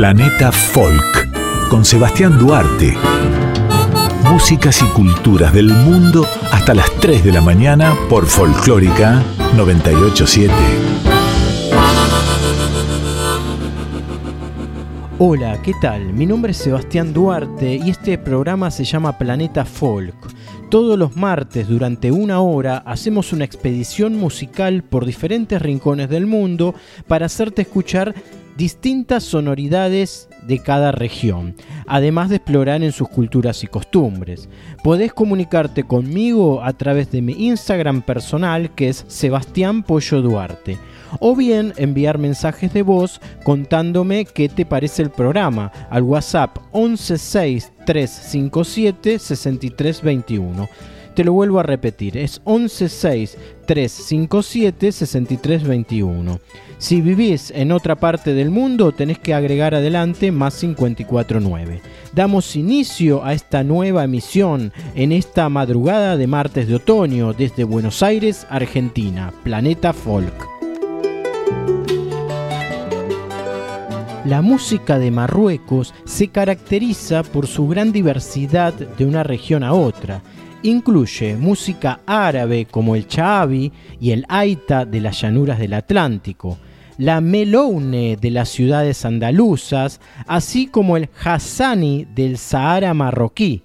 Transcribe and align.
Planeta 0.00 0.50
Folk 0.50 1.68
con 1.68 1.84
Sebastián 1.84 2.38
Duarte. 2.38 2.96
Músicas 4.30 4.80
y 4.80 4.86
culturas 4.94 5.52
del 5.52 5.66
mundo 5.66 6.26
hasta 6.50 6.72
las 6.72 6.90
3 7.00 7.22
de 7.22 7.30
la 7.30 7.42
mañana 7.42 7.94
por 8.08 8.24
Folclórica 8.24 9.22
987. 9.54 10.54
Hola, 15.18 15.60
¿qué 15.60 15.74
tal? 15.82 16.14
Mi 16.14 16.24
nombre 16.24 16.52
es 16.52 16.56
Sebastián 16.56 17.12
Duarte 17.12 17.74
y 17.74 17.90
este 17.90 18.16
programa 18.16 18.70
se 18.70 18.84
llama 18.84 19.18
Planeta 19.18 19.66
Folk. 19.66 20.14
Todos 20.70 20.98
los 20.98 21.14
martes 21.14 21.68
durante 21.68 22.10
una 22.10 22.40
hora 22.40 22.78
hacemos 22.86 23.34
una 23.34 23.44
expedición 23.44 24.16
musical 24.16 24.82
por 24.82 25.04
diferentes 25.04 25.60
rincones 25.60 26.08
del 26.08 26.26
mundo 26.26 26.74
para 27.06 27.26
hacerte 27.26 27.60
escuchar 27.60 28.14
distintas 28.60 29.24
sonoridades 29.24 30.28
de 30.46 30.58
cada 30.58 30.92
región, 30.92 31.56
además 31.86 32.28
de 32.28 32.36
explorar 32.36 32.82
en 32.82 32.92
sus 32.92 33.08
culturas 33.08 33.64
y 33.64 33.66
costumbres. 33.66 34.50
Podés 34.84 35.14
comunicarte 35.14 35.84
conmigo 35.84 36.62
a 36.62 36.74
través 36.74 37.10
de 37.10 37.22
mi 37.22 37.46
Instagram 37.46 38.02
personal 38.02 38.74
que 38.74 38.90
es 38.90 39.06
Sebastián 39.08 39.82
Pollo 39.82 40.20
Duarte 40.20 40.76
o 41.20 41.34
bien 41.34 41.72
enviar 41.78 42.18
mensajes 42.18 42.74
de 42.74 42.82
voz 42.82 43.22
contándome 43.44 44.26
qué 44.26 44.50
te 44.50 44.66
parece 44.66 45.00
el 45.00 45.08
programa 45.08 45.72
al 45.88 46.02
WhatsApp 46.02 46.58
116357 46.74 49.18
6321. 49.18 50.68
Te 51.14 51.24
lo 51.24 51.32
vuelvo 51.32 51.60
a 51.60 51.62
repetir, 51.62 52.18
es 52.18 52.42
116357 52.44 54.92
6321. 54.92 56.40
Si 56.80 57.02
vivís 57.02 57.52
en 57.54 57.72
otra 57.72 57.94
parte 57.94 58.32
del 58.32 58.48
mundo, 58.50 58.92
tenés 58.92 59.18
que 59.18 59.34
agregar 59.34 59.74
adelante 59.74 60.32
más 60.32 60.58
549. 60.58 61.82
Damos 62.14 62.56
inicio 62.56 63.22
a 63.22 63.34
esta 63.34 63.62
nueva 63.62 64.02
emisión 64.02 64.72
en 64.94 65.12
esta 65.12 65.50
madrugada 65.50 66.16
de 66.16 66.26
martes 66.26 66.68
de 66.68 66.76
otoño 66.76 67.34
desde 67.34 67.64
Buenos 67.64 68.02
Aires, 68.02 68.46
Argentina, 68.48 69.30
Planeta 69.44 69.92
Folk. 69.92 70.32
La 74.24 74.40
música 74.40 74.98
de 74.98 75.10
Marruecos 75.10 75.92
se 76.06 76.28
caracteriza 76.28 77.22
por 77.24 77.46
su 77.46 77.68
gran 77.68 77.92
diversidad 77.92 78.72
de 78.72 79.04
una 79.04 79.22
región 79.22 79.64
a 79.64 79.74
otra. 79.74 80.22
Incluye 80.62 81.36
música 81.36 82.00
árabe 82.06 82.66
como 82.70 82.96
el 82.96 83.06
chaabi 83.06 83.70
y 84.00 84.12
el 84.12 84.24
aita 84.30 84.86
de 84.86 85.02
las 85.02 85.20
llanuras 85.20 85.58
del 85.58 85.74
Atlántico, 85.74 86.58
la 87.00 87.22
meloune 87.22 88.18
de 88.20 88.30
las 88.30 88.50
ciudades 88.50 89.06
andaluzas, 89.06 90.02
así 90.26 90.66
como 90.66 90.98
el 90.98 91.08
hassani 91.24 92.06
del 92.14 92.36
Sahara 92.36 92.92
marroquí. 92.92 93.62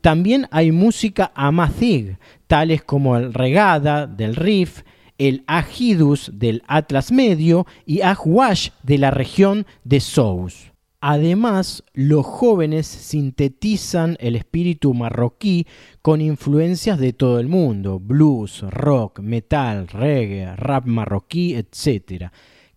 También 0.00 0.46
hay 0.52 0.70
música 0.70 1.32
amazigh, 1.34 2.16
tales 2.46 2.84
como 2.84 3.16
el 3.16 3.34
regada 3.34 4.06
del 4.06 4.36
Rif, 4.36 4.82
el 5.18 5.42
Ajidus 5.48 6.30
del 6.32 6.62
Atlas 6.68 7.10
Medio 7.10 7.66
y 7.86 8.02
Ahwash 8.02 8.68
de 8.84 8.98
la 8.98 9.10
región 9.10 9.66
de 9.82 9.98
Sous. 9.98 10.70
Además, 11.00 11.82
los 11.92 12.24
jóvenes 12.24 12.86
sintetizan 12.86 14.16
el 14.20 14.36
espíritu 14.36 14.94
marroquí 14.94 15.66
con 16.02 16.20
influencias 16.20 17.00
de 17.00 17.12
todo 17.12 17.40
el 17.40 17.48
mundo, 17.48 17.98
blues, 17.98 18.62
rock, 18.62 19.18
metal, 19.18 19.88
reggae, 19.88 20.54
rap 20.54 20.86
marroquí, 20.86 21.56
etc. 21.56 22.30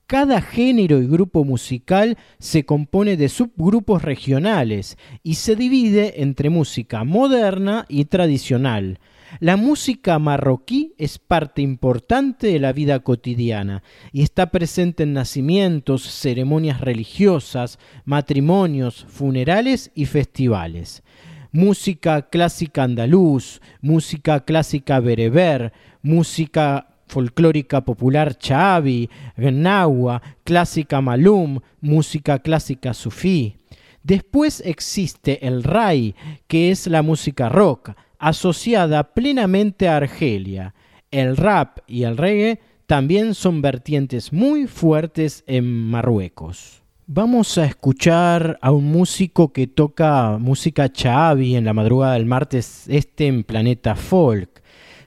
Cada 0.09 0.41
género 0.41 1.03
y 1.03 1.05
grupo 1.05 1.43
musical 1.43 2.17
se 2.39 2.65
compone 2.65 3.15
de 3.15 3.29
subgrupos 3.29 4.01
regionales 4.01 4.97
y 5.21 5.35
se 5.35 5.55
divide 5.55 6.23
entre 6.23 6.49
música 6.49 7.03
moderna 7.03 7.85
y 7.87 8.05
tradicional. 8.05 8.97
La 9.39 9.55
música 9.55 10.17
marroquí 10.17 10.95
es 10.97 11.19
parte 11.19 11.61
importante 11.61 12.47
de 12.47 12.57
la 12.57 12.73
vida 12.73 13.01
cotidiana 13.01 13.83
y 14.11 14.23
está 14.23 14.49
presente 14.49 15.03
en 15.03 15.13
nacimientos, 15.13 16.09
ceremonias 16.11 16.81
religiosas, 16.81 17.77
matrimonios, 18.03 19.05
funerales 19.07 19.91
y 19.93 20.07
festivales. 20.07 21.03
Música 21.51 22.29
clásica 22.29 22.81
andaluz, 22.81 23.61
música 23.79 24.39
clásica 24.39 24.99
bereber, 25.01 25.71
música 26.01 26.88
folclórica 27.09 27.81
popular 27.81 28.37
Chaabi, 28.37 29.09
Gnawa, 29.35 30.21
clásica 30.43 31.01
Malum, 31.01 31.59
música 31.81 32.39
clásica 32.39 32.93
Sufí. 32.93 33.57
Después 34.03 34.61
existe 34.65 35.45
el 35.45 35.63
Rai, 35.63 36.15
que 36.47 36.71
es 36.71 36.87
la 36.87 37.01
música 37.01 37.49
rock, 37.49 37.91
asociada 38.17 39.13
plenamente 39.13 39.89
a 39.89 39.97
Argelia. 39.97 40.73
El 41.11 41.35
rap 41.35 41.79
y 41.87 42.03
el 42.03 42.17
reggae 42.17 42.59
también 42.85 43.33
son 43.33 43.61
vertientes 43.61 44.31
muy 44.31 44.67
fuertes 44.67 45.43
en 45.47 45.65
Marruecos. 45.65 46.81
Vamos 47.05 47.57
a 47.57 47.65
escuchar 47.65 48.59
a 48.61 48.71
un 48.71 48.91
músico 48.91 49.51
que 49.51 49.65
toca 49.65 50.37
música 50.39 50.91
Chaabi 50.91 51.55
en 51.55 51.65
la 51.65 51.73
madrugada 51.73 52.13
del 52.13 52.27
martes 52.27 52.85
este 52.87 53.25
en 53.25 53.43
Planeta 53.43 53.95
Folk. 53.95 54.58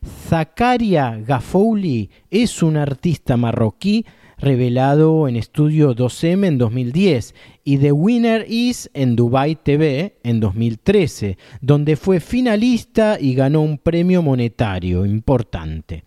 Zakaria 0.05 1.17
Gafouli 1.27 2.11
es 2.31 2.63
un 2.63 2.77
artista 2.77 3.37
marroquí 3.37 4.05
revelado 4.39 5.29
en 5.29 5.37
Estudio 5.37 5.95
2M 5.95 6.47
en 6.47 6.59
2010 6.59 7.35
y 7.65 7.79
The 7.79 7.93
Winner 7.93 8.45
Is 8.49 8.91
en 8.93 9.15
Dubai 9.15 9.55
TV 9.55 10.17
en 10.25 10.41
2013, 10.41 11.39
donde 11.61 11.95
fue 11.97 12.19
finalista 12.19 13.19
y 13.21 13.35
ganó 13.35 13.61
un 13.61 13.79
premio 13.79 14.21
monetario 14.21 15.07
importante. 15.07 16.03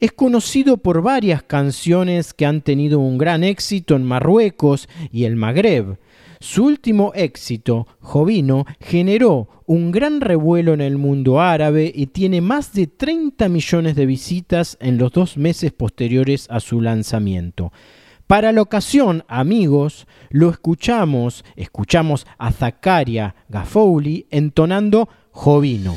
Es 0.00 0.12
conocido 0.12 0.76
por 0.76 1.00
varias 1.00 1.42
canciones 1.42 2.34
que 2.34 2.44
han 2.44 2.60
tenido 2.60 2.98
un 2.98 3.16
gran 3.16 3.42
éxito 3.42 3.96
en 3.96 4.04
Marruecos 4.04 4.86
y 5.10 5.24
el 5.24 5.36
Magreb. 5.36 5.96
Su 6.40 6.64
último 6.64 7.12
éxito, 7.14 7.86
Jovino, 8.00 8.64
generó 8.80 9.48
un 9.66 9.90
gran 9.90 10.20
revuelo 10.20 10.72
en 10.72 10.80
el 10.80 10.96
mundo 10.96 11.40
árabe 11.40 11.92
y 11.94 12.06
tiene 12.06 12.40
más 12.40 12.72
de 12.72 12.86
30 12.86 13.48
millones 13.48 13.96
de 13.96 14.06
visitas 14.06 14.76
en 14.80 14.98
los 14.98 15.12
dos 15.12 15.36
meses 15.36 15.72
posteriores 15.72 16.46
a 16.48 16.60
su 16.60 16.80
lanzamiento. 16.80 17.72
Para 18.26 18.52
la 18.52 18.62
ocasión, 18.62 19.24
amigos, 19.26 20.06
lo 20.30 20.50
escuchamos, 20.50 21.44
escuchamos 21.56 22.26
a 22.36 22.52
Zakaria 22.52 23.34
Gafouli 23.48 24.26
entonando 24.30 25.08
Jovino. 25.30 25.96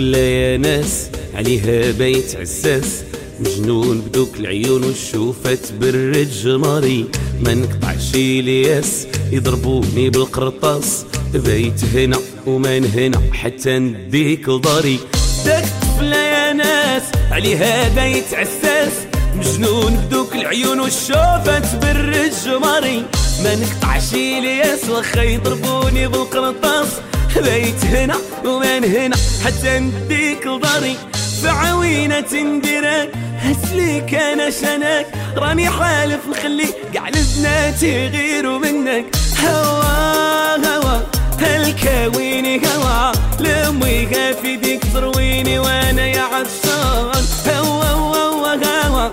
طفلة 0.00 0.18
يا 0.18 0.56
ناس 0.56 1.10
عليها 1.34 1.90
بيت 1.90 2.36
عساس. 2.36 3.02
مجنون 3.40 4.00
بدوك 4.00 4.36
العيون 4.40 4.84
والشوفة 4.84 5.54
تبرد 5.54 6.30
جماري 6.44 7.06
ما 7.40 7.54
نقطعش 7.54 8.14
الياس 8.14 9.06
يضربوني 9.32 10.10
بالقرطاس. 10.10 11.04
بيت 11.34 11.84
هنا 11.94 12.18
ومن 12.46 12.84
هنا 12.84 13.20
حتى 13.32 13.78
نديك 13.78 14.48
لداري 14.48 14.98
داك 15.44 15.64
طفلة 15.82 16.16
يا 16.16 16.52
ناس 16.52 17.02
عليها 17.30 17.88
بيت 17.88 18.34
عساس. 18.34 18.92
مجنون 19.36 19.96
بدوك 19.96 20.34
العيون 20.34 20.80
والشوفة 20.80 21.58
تبرد 21.58 22.32
جماري 22.46 23.02
ما 23.44 23.54
نقطعش 23.54 24.14
الياس 24.14 24.90
واخا 24.90 25.22
يضربوني 25.22 26.08
بالقرطاس. 26.08 26.88
بيت 27.36 27.84
هنا 27.84 28.16
ومن 28.44 28.84
هنا 28.84 29.16
حتى 29.44 29.78
نديك 29.78 30.46
لداري 30.46 30.96
فعوينة 31.42 32.20
تندرك 32.20 33.12
هسليك 33.38 34.14
أنا 34.14 34.50
شنك. 34.50 35.06
راني 35.36 35.70
حالف 35.70 36.20
نخلي 36.30 36.68
قاع 36.94 37.08
البنات 37.08 37.82
يغيروا 37.82 38.58
منك. 38.58 39.04
هوا 39.44 40.56
هوا 40.66 41.00
هالكاويني 41.40 42.60
هوا. 42.66 43.12
لمي 43.40 44.06
في 44.42 44.56
ديك 44.56 44.82
ترويني 44.94 45.58
وأنا 45.58 46.06
يا 46.06 46.22
عطشان. 46.22 47.24
هوا 47.46 47.84
هوا 47.84 48.54
هوا 48.86 49.10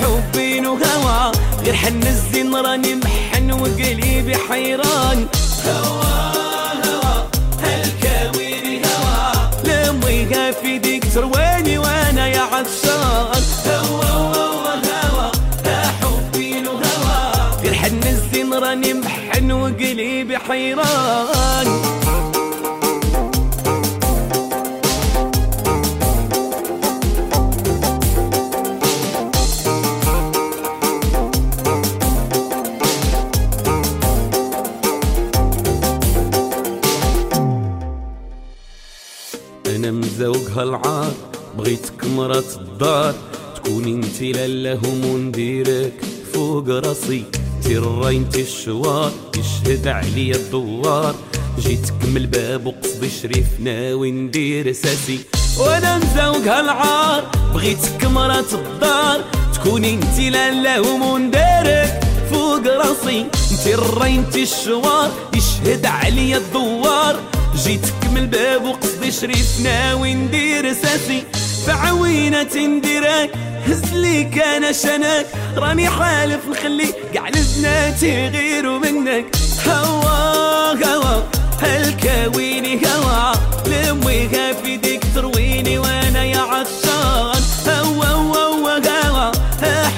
حبين 0.00 0.66
وهوا 0.66 1.32
غير 1.64 1.74
حن 1.74 2.02
الزين 2.02 2.54
راني 2.54 2.94
محن 2.94 3.52
وقلبي 3.52 4.36
حيران. 4.48 5.26
هوا. 5.66 6.39
سرويني 11.14 11.78
وأنا 11.78 12.26
يا 12.28 12.40
عطشان 12.40 13.42
هوا 13.68 14.04
هوا 14.04 14.74
هوا 14.74 15.30
لا 15.64 15.82
حبي 15.98 16.30
فيه 16.32 16.68
هوا 16.68 17.60
غير 17.62 17.74
حن 17.74 18.02
الزين 18.06 18.54
راني 18.54 18.94
محن 18.94 19.52
وقليبي 19.52 20.38
حيران. 20.38 21.69
راسي 47.00 47.24
تيرا 47.64 48.10
انتي 48.10 48.42
الشوار 48.42 49.12
يشهد 49.36 49.88
عليا 49.88 50.36
الدوار. 50.36 51.14
جيتك 51.58 52.04
من 52.04 52.16
الباب 52.16 52.66
وقصدي 52.66 53.10
شريف 53.22 53.46
ناوي 53.60 54.10
ندير 54.10 54.72
ساسي 54.72 55.20
وأنا 55.58 55.98
مزوق 55.98 56.46
هالعار 56.46 57.30
بغيتك 57.54 58.04
مرات 58.04 58.52
الدار. 58.52 59.24
تكوني 59.54 59.94
انتي 59.94 60.30
لالهم 60.30 61.02
ونديرك 61.02 62.00
فوق 62.30 62.66
راسي. 62.66 63.26
انتي 63.52 63.74
الري 63.74 64.14
انتي 64.14 64.42
الشوار 64.42 65.10
يشهد 65.34 65.86
عليا 65.86 66.36
الدوار. 66.36 67.20
جيتك 67.56 68.04
من 68.10 68.16
الباب 68.16 68.64
وقصدي 68.64 69.12
شريف 69.12 69.60
ناوي 69.62 70.14
ندير 70.14 70.72
ساسي 70.72 71.22
فعوينة 71.66 72.56
نديرك 72.56 73.30
هز 73.66 73.94
ليك 73.94 74.38
أنا 74.38 74.72
شنك. 74.72 75.26
راني 75.56 75.88
حالف 75.88 76.48
نخلي 76.48 76.94
قاع 77.14 77.28
لبناتي 77.28 78.28
غيروا 78.28 78.78
منك. 78.78 79.36
هوا 79.66 80.72
هوا. 80.84 81.22
هالكاويني 81.62 82.80
هوا. 82.86 83.32
لمويها 83.66 84.52
في 84.52 84.76
ديك 84.76 85.04
ترويني 85.14 85.78
وأنا 85.78 86.24
يا 86.24 86.38
عطشان. 86.38 87.42
هوا 87.68 88.06
هوا 88.06 88.78
هوا. 88.78 89.32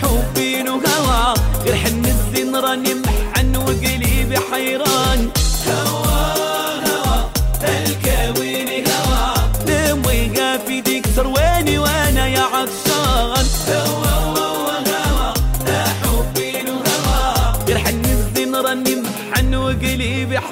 حبين 0.03 0.69
وهوا 0.69 1.35
غير 1.65 1.77
حن 1.77 2.05
الزين 2.05 2.57
راني 2.57 2.95
محن 2.95 3.57
وقلبي 3.57 4.39
حيران. 4.53 4.92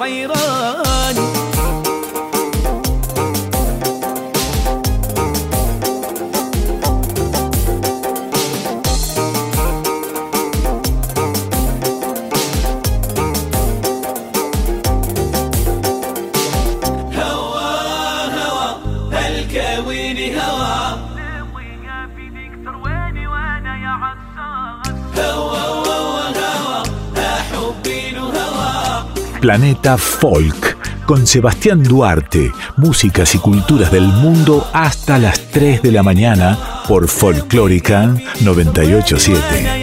Planeta 29.41 29.97
Folk 29.97 31.05
con 31.07 31.25
Sebastián 31.25 31.81
Duarte, 31.81 32.51
músicas 32.77 33.33
y 33.33 33.39
culturas 33.39 33.91
del 33.91 34.03
mundo 34.03 34.67
hasta 34.71 35.17
las 35.17 35.49
3 35.49 35.81
de 35.81 35.91
la 35.91 36.03
mañana 36.03 36.83
por 36.87 37.07
Folclórica 37.07 38.15
987. 38.41 39.81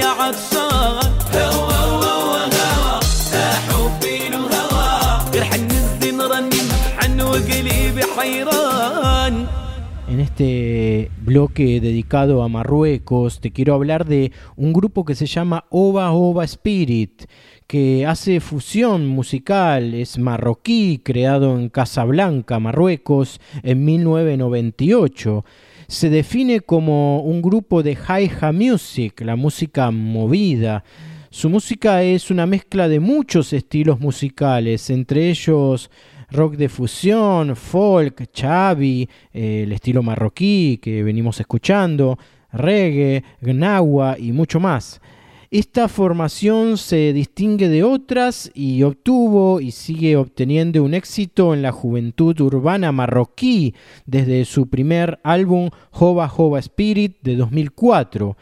En 10.09 10.21
este 10.21 11.11
bloque 11.21 11.81
dedicado 11.81 12.45
a 12.45 12.49
Marruecos, 12.49 13.41
te 13.41 13.51
quiero 13.53 13.75
hablar 13.75 14.07
de 14.07 14.31
un 14.57 14.73
grupo 14.73 15.05
que 15.05 15.17
se 15.17 15.27
llama 15.27 15.65
Oba 15.69 16.13
Oba 16.13 16.45
Spirit 16.45 17.25
que 17.69 18.07
hace 18.07 18.41
fusión 18.41 19.07
musical, 19.07 19.93
es 19.93 20.19
marroquí, 20.19 21.03
creado 21.05 21.59
en 21.59 21.69
Casablanca, 21.69 22.59
Marruecos, 22.59 23.43
en 23.63 23.85
1998. 23.85 25.45
Se 25.87 26.09
define 26.09 26.63
como 26.63 27.21
un 27.21 27.43
grupo 27.43 27.83
de 27.83 27.93
Hi-Ha 27.93 28.53
Music, 28.53 29.21
la 29.21 29.37
música 29.37 29.91
movida. 29.91 30.83
Su 31.29 31.51
música 31.51 32.03
es 32.03 32.31
una 32.31 32.47
mezcla 32.47 32.89
de 32.89 33.01
muchos 33.01 33.53
estilos 33.53 34.01
musicales, 34.01 34.89
entre 34.89 35.29
ellos 35.29 35.91
rock 36.31 36.57
de 36.57 36.71
fusión, 36.71 37.55
folk, 37.55 38.33
chavi, 38.33 39.07
eh, 39.35 39.65
el 39.65 39.73
estilo 39.73 40.03
marroquí 40.03 40.79
que 40.81 41.03
venimos 41.03 41.39
escuchando, 41.39 42.19
reggae, 42.51 43.25
gnawa 43.43 44.19
y 44.19 44.33
mucho 44.33 44.59
más. 44.59 45.03
Esta 45.51 45.89
formación 45.89 46.77
se 46.77 47.15
distingue 47.15 47.71
de 47.71 47.83
otras 47.83 48.51
y 48.53 48.83
obtuvo 48.83 49.63
y 49.63 49.71
sigue 49.71 50.15
obteniendo 50.15 50.83
un 50.83 50.93
éxito 50.93 51.55
en 51.55 51.63
la 51.63 51.73
juventud 51.73 52.39
urbana 52.39 52.93
marroquí 52.93 53.75
desde 54.05 54.45
su 54.45 54.69
primer 54.69 55.21
álbum 55.25 55.71
Jova 55.91 56.29
Jova 56.29 56.59
Spirit 56.59 57.17
de 57.23 57.37
2004. 57.37 58.37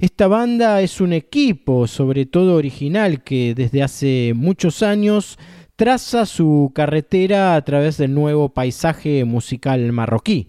Esta 0.00 0.26
banda 0.26 0.82
es 0.82 1.00
un 1.00 1.12
equipo, 1.12 1.86
sobre 1.86 2.26
todo 2.26 2.56
original, 2.56 3.22
que 3.22 3.54
desde 3.54 3.84
hace 3.84 4.32
muchos 4.34 4.82
años 4.82 5.38
traza 5.76 6.26
su 6.26 6.72
carretera 6.74 7.54
a 7.54 7.62
través 7.64 7.98
del 7.98 8.14
nuevo 8.14 8.48
paisaje 8.48 9.24
musical 9.24 9.92
marroquí. 9.92 10.48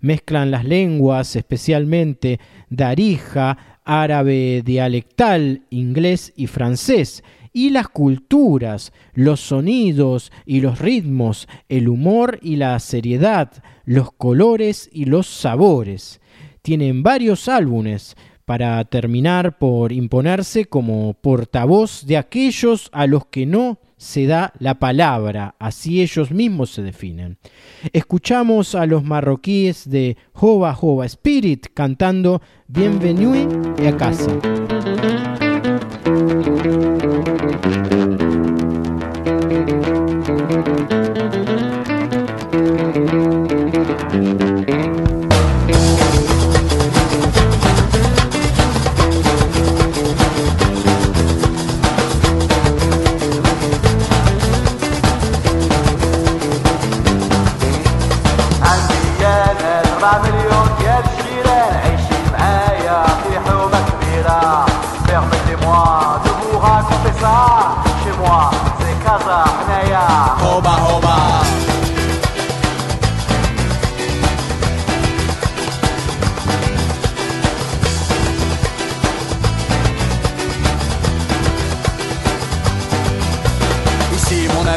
Mezclan 0.00 0.50
las 0.50 0.66
lenguas, 0.66 1.36
especialmente 1.36 2.38
darija, 2.68 3.77
árabe 3.88 4.62
dialectal, 4.64 5.62
inglés 5.70 6.34
y 6.36 6.46
francés, 6.46 7.24
y 7.54 7.70
las 7.70 7.88
culturas, 7.88 8.92
los 9.14 9.40
sonidos 9.40 10.30
y 10.44 10.60
los 10.60 10.78
ritmos, 10.78 11.48
el 11.70 11.88
humor 11.88 12.38
y 12.42 12.56
la 12.56 12.78
seriedad, 12.78 13.50
los 13.86 14.12
colores 14.12 14.90
y 14.92 15.06
los 15.06 15.26
sabores. 15.26 16.20
Tienen 16.60 17.02
varios 17.02 17.48
álbumes, 17.48 18.14
para 18.44 18.82
terminar 18.86 19.58
por 19.58 19.92
imponerse 19.92 20.64
como 20.64 21.12
portavoz 21.12 22.06
de 22.06 22.16
aquellos 22.16 22.88
a 22.92 23.06
los 23.06 23.26
que 23.26 23.44
no 23.44 23.78
se 23.98 24.26
da 24.26 24.54
la 24.58 24.78
palabra, 24.78 25.56
así 25.58 26.00
ellos 26.00 26.30
mismos 26.30 26.70
se 26.70 26.82
definen. 26.82 27.36
Escuchamos 27.92 28.74
a 28.74 28.86
los 28.86 29.04
marroquíes 29.04 29.90
de 29.90 30.16
Jova 30.32 30.72
Jova 30.72 31.04
Spirit 31.04 31.66
cantando 31.74 32.40
Bienvenue 32.68 33.46
a 33.86 33.96
casa. 33.96 35.47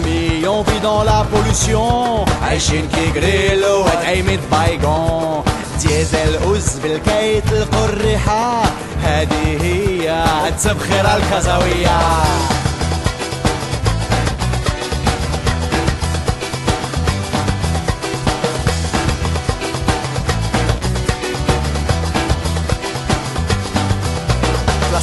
famille, 0.02 0.48
on 0.48 0.62
vit 0.64 0.80
dans 0.80 1.04
la 1.04 1.26
pollution. 1.32 2.26
عايشين 2.42 2.88
كي 2.88 3.20
غريلو 3.20 3.86
وتعيمة 3.86 4.40
بايقون 4.52 5.44
ديزل 5.82 6.36
أوز 6.44 6.80
بالكي 6.84 7.42
تلقوا 7.42 7.86
الريحة 7.86 8.64
هذه 9.04 9.58
هي 9.62 10.10
عدس 10.46 10.68
بخير 10.68 11.06
الكزاوية 11.16 12.00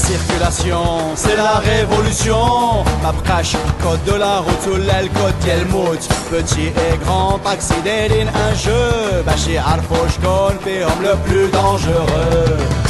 circulation, 0.09 0.85
c'est 1.17 1.37
la 1.37 1.59
révolution. 1.59 2.85
Ma 3.03 3.12
prache, 3.12 3.55
code 3.83 4.03
de 4.05 4.15
la 4.19 4.38
route, 4.38 4.62
sous 4.62 4.77
l'aile, 4.77 5.11
code 5.11 5.35
Yelmout. 5.47 6.03
Petit 6.31 6.69
et 6.69 6.97
grand, 7.05 7.38
taxi 7.38 7.75
un 8.45 8.55
jeu. 8.55 9.23
Bachir 9.27 9.62
Al-Fouchkon, 9.67 10.55
homme 10.85 11.03
le 11.03 11.15
plus 11.27 11.49
dangereux. 11.50 12.88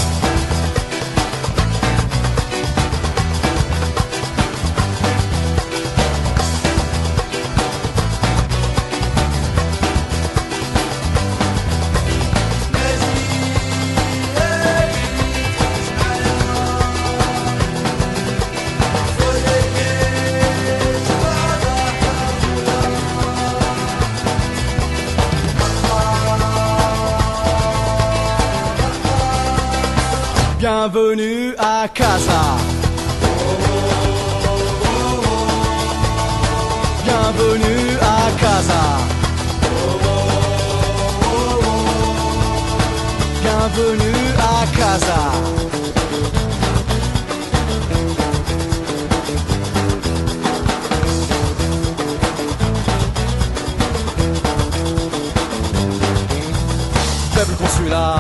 Bienvenue 30.89 31.38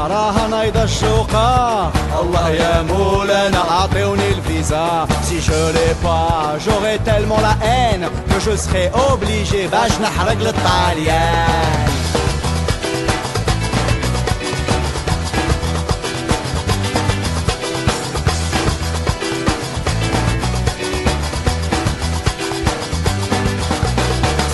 راها 0.08 0.48
نايضة 0.48 0.84
الشوقة 0.84 1.92
الله 2.22 2.50
يا 2.50 2.82
مولانا 2.82 3.60
عطيوني 3.60 4.28
الفيزا 4.32 5.08
Si 5.28 5.38
je 5.48 5.62
l'ai 5.76 5.94
pas, 6.04 6.58
j'aurai 6.66 6.96
tellement 7.10 7.40
la 7.48 7.56
haine 7.68 8.06
Que 8.30 8.40
je 8.46 8.54
serai 8.66 8.86
obligé 9.12 9.68
باش 9.72 9.92
نحرق 10.02 10.38
للطاليان 10.40 11.90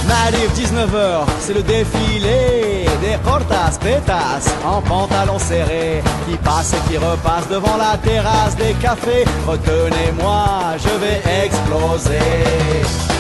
M'arrive 0.08 0.52
19h, 0.62 1.26
c'est 1.40 1.54
le 1.54 1.64
défilé 1.64 2.63
des 3.01 3.17
cortas 3.25 3.79
pétas 3.81 4.55
en 4.65 4.81
pantalon 4.83 5.39
serré 5.39 6.03
qui 6.27 6.37
passent 6.37 6.75
et 6.75 6.91
qui 6.91 6.97
repassent 6.99 7.49
devant 7.49 7.77
la 7.77 7.97
terrasse 7.99 8.57
des 8.57 8.75
cafés. 8.75 9.25
Retenez-moi, 9.47 10.77
je 10.79 10.91
vais 11.01 11.45
exploser. 11.45 13.14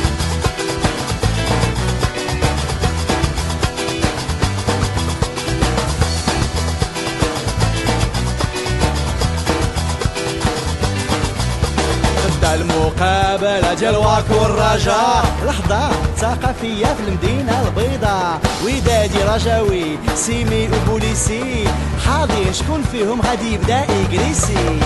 المقابلة 13.34 13.74
ديال 13.74 13.96
واك 13.96 14.24
والرجاء 14.30 15.24
لحظة 15.46 15.90
ثقافية 16.16 16.86
في 16.86 17.02
المدينة 17.08 17.62
البيضاء. 17.66 18.40
ودادي 18.64 19.22
رجاوي 19.22 19.98
سيمي 20.14 20.68
وبوليسي. 20.68 21.64
حاضر 22.06 22.52
شكون 22.52 22.82
فيهم؟ 22.92 23.20
غادي 23.20 23.54
يبدأ 23.54 23.86
يجريسي 23.90 24.80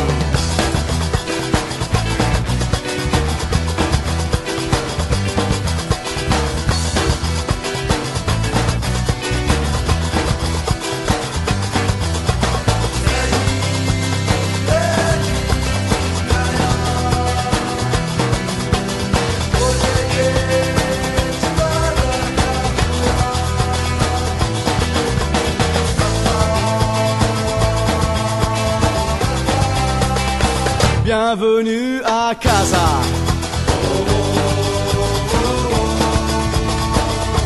Bienvenue 31.30 32.00
à 32.06 32.34
Casa. 32.40 32.88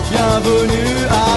Bienvenue 0.09 1.07
à 1.11 1.32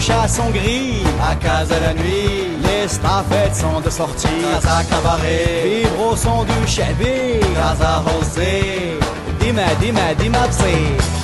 hnouchas 0.00 0.28
sont 0.28 0.50
gris. 0.50 1.02
À 1.22 1.34
casa 1.36 1.78
la 1.80 1.94
nuit, 1.94 2.56
les 2.62 2.88
staffettes 2.88 3.54
sont 3.54 3.80
de 3.80 3.90
sortie. 3.90 4.28
Casa 4.54 4.82
cabaret, 4.84 5.62
vivre 5.64 6.12
au 6.12 6.16
son 6.16 6.44
du 6.44 6.66
chébé. 6.66 7.40
Casa 7.54 8.02
José, 8.06 8.98
dima 9.40 9.74
dima 9.80 10.14
dima 10.18 10.48
psi. 10.48 11.19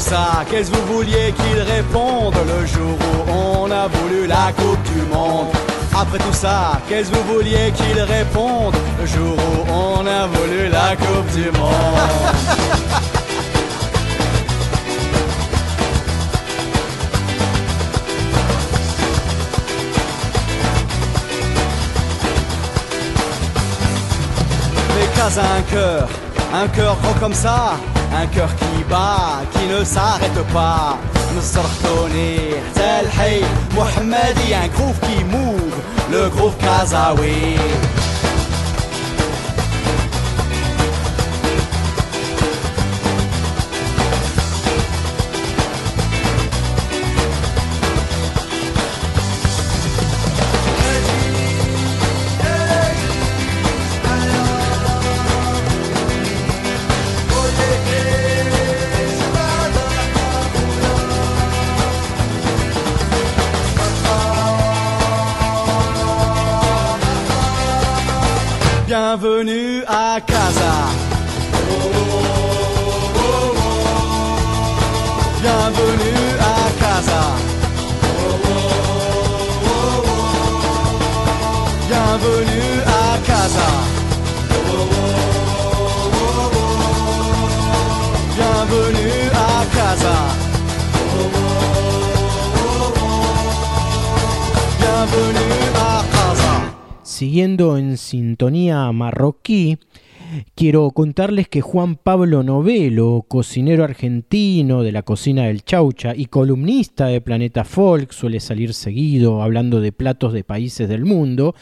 Ça, 0.00 0.44
qu'est-ce 0.50 0.70
que 0.70 0.76
vous 0.76 0.94
vouliez 0.94 1.32
qu'il 1.32 1.60
réponde 1.60 2.34
le 2.34 2.66
jour 2.66 2.98
où 2.98 3.30
on 3.30 3.70
a 3.70 3.86
voulu 3.86 4.26
la 4.26 4.50
Coupe 4.56 4.82
du 4.94 5.02
Monde? 5.02 5.48
Après 5.94 6.18
tout 6.18 6.32
ça, 6.32 6.80
qu'est-ce 6.88 7.10
que 7.10 7.16
vous 7.16 7.34
vouliez 7.34 7.70
qu'il 7.72 8.00
réponde 8.00 8.74
le 8.98 9.06
jour 9.06 9.36
où 9.36 9.70
on 9.70 10.06
a 10.06 10.26
voulu 10.26 10.68
la 10.70 10.96
Coupe 10.96 11.30
du 11.34 11.50
Monde? 11.58 11.70
Un 25.38 25.62
cœur, 25.70 26.08
un 26.52 26.66
cœur 26.66 26.96
gros 27.00 27.14
comme 27.20 27.34
ça, 27.34 27.74
un 28.12 28.26
cœur 28.26 28.54
qui 28.56 28.84
bat, 28.88 29.42
qui 29.52 29.66
ne 29.66 29.84
s'arrête 29.84 30.42
pas. 30.52 30.98
Nsartoni, 31.36 32.54
Tel 32.74 33.06
Hay, 33.18 33.44
Mohammedi, 33.74 34.52
un 34.52 34.68
groove 34.68 34.98
qui 35.00 35.22
move, 35.24 35.74
le 36.10 36.28
groove 36.28 36.56
Kazaoui. 36.56 37.56
Bienvenue 69.12 69.82
à 69.88 70.20
Casa. 70.24 71.09
Siguiendo 97.20 97.76
en 97.76 97.98
sintonía 97.98 98.90
marroquí, 98.92 99.76
quiero 100.54 100.90
contarles 100.90 101.48
que 101.48 101.60
Juan 101.60 101.96
Pablo 101.96 102.42
Novelo, 102.42 103.26
cocinero 103.28 103.84
argentino 103.84 104.82
de 104.82 104.90
la 104.90 105.02
cocina 105.02 105.44
del 105.44 105.62
Chaucha 105.62 106.14
y 106.16 106.24
columnista 106.24 107.08
de 107.08 107.20
Planeta 107.20 107.64
Folk, 107.64 108.12
suele 108.12 108.40
salir 108.40 108.72
seguido 108.72 109.42
hablando 109.42 109.82
de 109.82 109.92
platos 109.92 110.32
de 110.32 110.44
países 110.44 110.88
del 110.88 111.04
mundo, 111.04 111.54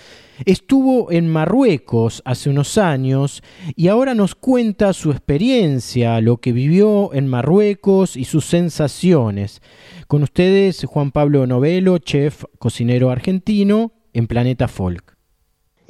estuvo 0.45 1.11
en 1.11 1.27
Marruecos 1.27 2.23
hace 2.25 2.51
unos 2.51 2.79
años 2.79 3.43
y 3.75 3.89
ahora 3.89 4.15
nos 4.15 4.37
cuenta 4.37 4.93
su 4.93 5.11
experiencia, 5.11 6.21
lo 6.21 6.37
que 6.37 6.53
vivió 6.53 7.13
en 7.15 7.27
Marruecos 7.27 8.17
y 8.17 8.27
sus 8.27 8.45
sensaciones. 8.45 9.61
Con 10.07 10.23
ustedes, 10.23 10.85
Juan 10.85 11.11
Pablo 11.11 11.49
Novelo, 11.49 11.99
chef 11.99 12.45
cocinero 12.61 13.11
argentino 13.11 13.91
en 14.13 14.29
Planeta 14.29 14.69
Folk. 14.69 15.18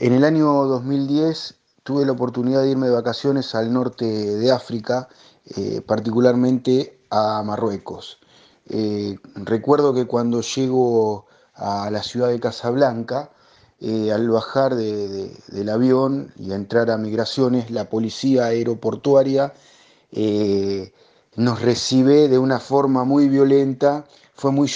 En 0.00 0.12
el 0.12 0.22
año 0.22 0.46
2010 0.66 1.56
tuve 1.82 2.06
la 2.06 2.12
oportunidad 2.12 2.62
de 2.62 2.70
irme 2.70 2.86
de 2.86 2.92
vacaciones 2.92 3.56
al 3.56 3.72
norte 3.72 4.04
de 4.04 4.52
África, 4.52 5.08
eh, 5.56 5.80
particularmente 5.84 7.00
a 7.10 7.42
Marruecos. 7.42 8.20
Eh, 8.68 9.18
recuerdo 9.34 9.92
que 9.92 10.06
cuando 10.06 10.40
llego 10.40 11.26
a 11.54 11.90
la 11.90 12.04
ciudad 12.04 12.28
de 12.28 12.38
Casablanca, 12.38 13.32
eh, 13.80 14.12
al 14.12 14.30
bajar 14.30 14.76
del 14.76 15.68
avión 15.68 16.32
y 16.36 16.52
entrar 16.52 16.92
a 16.92 16.96
migraciones, 16.96 17.72
la 17.72 17.90
policía 17.90 18.44
aeroportuaria 18.44 19.52
nos 21.34 21.60
recibe 21.60 22.28
de 22.28 22.38
una 22.38 22.60
forma 22.60 23.02
muy 23.02 23.28
violenta. 23.28 24.04
Fue 24.32 24.52
muy 24.52 24.68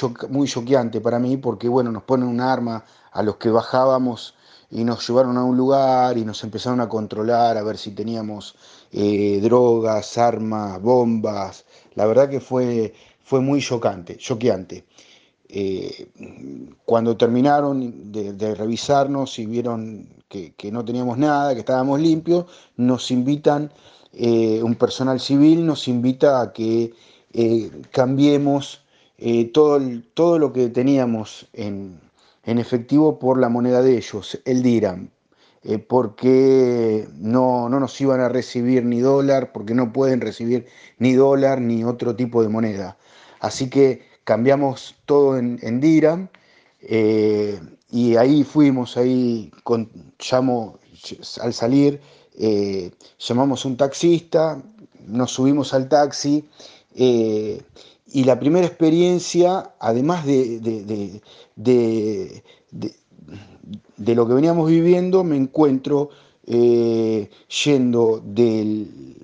choqueante 0.49 1.01
para 1.01 1.21
mí 1.21 1.37
porque, 1.37 1.69
bueno, 1.69 1.93
nos 1.93 2.03
ponen 2.03 2.27
un 2.27 2.41
arma 2.41 2.85
a 3.13 3.23
los 3.23 3.37
que 3.37 3.51
bajábamos 3.51 4.35
y 4.73 4.85
nos 4.85 5.07
llevaron 5.07 5.37
a 5.37 5.45
un 5.45 5.57
lugar 5.57 6.17
y 6.17 6.25
nos 6.25 6.43
empezaron 6.45 6.81
a 6.81 6.89
controlar 6.89 7.59
a 7.59 7.63
ver 7.63 7.77
si 7.77 7.91
teníamos 7.91 8.57
eh, 8.91 9.39
drogas, 9.43 10.17
armas, 10.17 10.81
bombas. 10.81 11.67
La 11.95 12.07
verdad 12.07 12.31
que 12.31 12.41
fue, 12.41 12.95
fue 13.23 13.41
muy 13.41 13.61
chocante, 13.61 14.17
choqueante. 14.17 14.87
Eh, 15.47 16.09
cuando 16.87 17.19
terminaron 17.19 18.11
de, 18.11 18.55
revisarnos 18.55 19.39
y 19.39 19.45
vieron 19.45 20.09
que, 20.27 20.55
no 20.73 20.83
teníamos 20.83 21.19
nada, 21.19 21.53
que 21.53 21.61
estábamos 21.61 22.01
limpios, 22.01 22.47
nos 22.79 23.11
invitan, 23.11 23.71
eh, 24.15 24.63
un 24.63 24.75
personal 24.77 25.21
civil 25.21 25.67
nos 25.67 25.87
invita 25.87 26.41
a 26.41 26.53
que 26.53 26.95
cambiemos 27.91 28.81
todo, 29.53 29.81
todo 30.15 30.39
lo 30.39 30.53
que 30.53 30.69
teníamos 30.69 31.47
en, 31.53 32.01
en 32.45 32.59
efectivo 32.59 33.19
por 33.19 33.39
la 33.39 33.49
moneda 33.49 33.83
de 33.83 33.97
ellos, 33.97 34.41
el 34.45 34.63
dirham, 34.63 35.11
eh, 35.65 35.79
porque 35.79 37.07
no, 37.15 37.69
no, 37.69 37.79
nos 37.79 38.01
iban 38.01 38.21
a 38.21 38.29
recibir 38.29 38.85
ni 38.85 39.01
dólar, 39.01 39.53
porque 39.53 39.75
no 39.75 39.93
pueden 39.93 40.21
recibir 40.21 40.67
ni 40.99 41.13
dólar 41.13 41.61
ni 41.61 41.85
otro 41.85 42.17
tipo 42.17 42.43
de 42.43 42.49
moneda. 42.49 42.97
Así 43.41 43.71
que 43.71 44.03
cambiamos 44.25 44.97
todo 45.07 45.39
en, 45.39 45.59
en 45.63 45.81
eh, 46.83 47.61
y 47.91 48.17
ahí 48.17 48.43
fuimos, 48.45 48.97
ahí 48.97 49.53
con, 49.63 49.91
llamo, 50.19 50.79
al 51.41 51.53
salir 51.53 52.01
eh, 52.39 52.91
llamamos 53.19 53.65
un 53.65 53.77
taxista, 53.77 54.61
nos 55.07 55.33
subimos 55.33 55.75
al 55.75 55.89
taxi 55.89 56.49
y 58.13 58.25
la 58.25 58.39
primera 58.39 58.67
experiencia, 58.67 59.73
además 59.79 60.27
de, 60.27 60.61
de, 63.97 64.15
lo 64.15 64.29
que 64.29 64.35
veníamos 64.35 64.69
viviendo, 64.69 65.25
me 65.25 65.37
encuentro 65.37 66.11
eh, 66.47 67.31
yendo 67.65 68.23
del, 68.23 69.17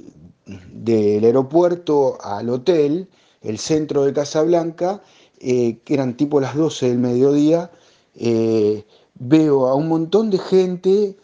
del, 0.72 1.24
aeropuerto 1.24 2.16
al 2.22 2.48
hotel, 2.48 3.08
el 3.42 3.58
centro 3.58 4.04
de 4.04 4.14
Casablanca, 4.14 5.02
eh, 5.38 5.78
que 5.84 5.94
eran 5.94 6.16
tipo 6.16 6.40
las 6.40 6.56
12 6.56 6.88
del 6.88 6.98
mediodía, 6.98 7.70
eh, 8.16 8.84
veo 9.14 9.66
a 9.66 9.74
un 9.74 9.88
montón 9.88 10.30
de 10.30 10.38
gente 10.38 11.16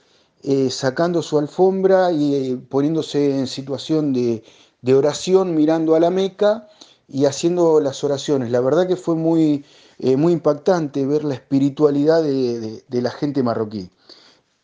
sacando 0.69 1.23
su 1.23 1.39
alfombra 1.39 2.13
y 2.13 2.57
poniéndose 2.69 3.39
en 3.39 3.47
situación 3.47 4.13
de, 4.13 4.43
de 4.83 4.95
oración 4.95 5.55
mirando 5.55 5.95
a 5.95 6.01
la 6.01 6.11
Meca 6.11 6.69
y 7.09 7.27
haciendo 7.27 7.81
las 7.81 8.03
oraciones. 8.05 8.51
La 8.51 8.61
verdad 8.61 8.87
que 8.87 8.97
fue 8.97 9.15
muy, 9.15 9.65
eh, 9.99 10.17
muy 10.17 10.33
impactante 10.33 11.07
ver 11.07 11.25
la 11.25 11.35
espiritualidad 11.35 12.23
de, 12.23 12.83
la 12.89 13.11
gente 13.11 13.43
marroquí. 13.43 13.91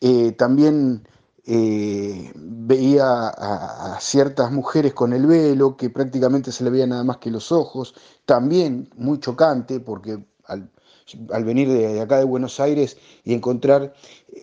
Eh, 0.00 0.32
también 0.32 1.06
eh, 1.46 2.32
veía 2.34 3.28
a, 3.28 3.98
ciertas 4.00 4.50
mujeres 4.52 4.94
con 4.94 5.12
el 5.12 5.26
velo, 5.26 5.76
que 5.76 5.90
prácticamente 5.90 6.52
se 6.52 6.64
le 6.64 6.70
veía 6.70 6.86
nada 6.86 7.04
más 7.04 7.18
que 7.18 7.30
los 7.30 7.52
ojos, 7.52 7.94
también 8.24 8.88
muy 8.96 9.20
chocante, 9.20 9.80
porque 9.80 10.24
al, 10.46 10.70
venir 11.44 11.68
de, 11.68 12.00
acá 12.00 12.18
de 12.18 12.24
Buenos 12.24 12.60
Aires 12.60 12.96
y 13.24 13.34
encontrar 13.34 13.94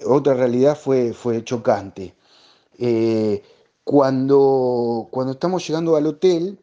otra 0.06 0.34
realidad 0.34 0.78
fue, 0.78 1.14
fue 1.14 1.44
chocante. 1.44 2.16
cuando, 3.84 5.08
cuando 5.12 5.34
estamos 5.34 5.68
llegando 5.68 5.96
al 5.96 6.08
hotel, 6.08 6.60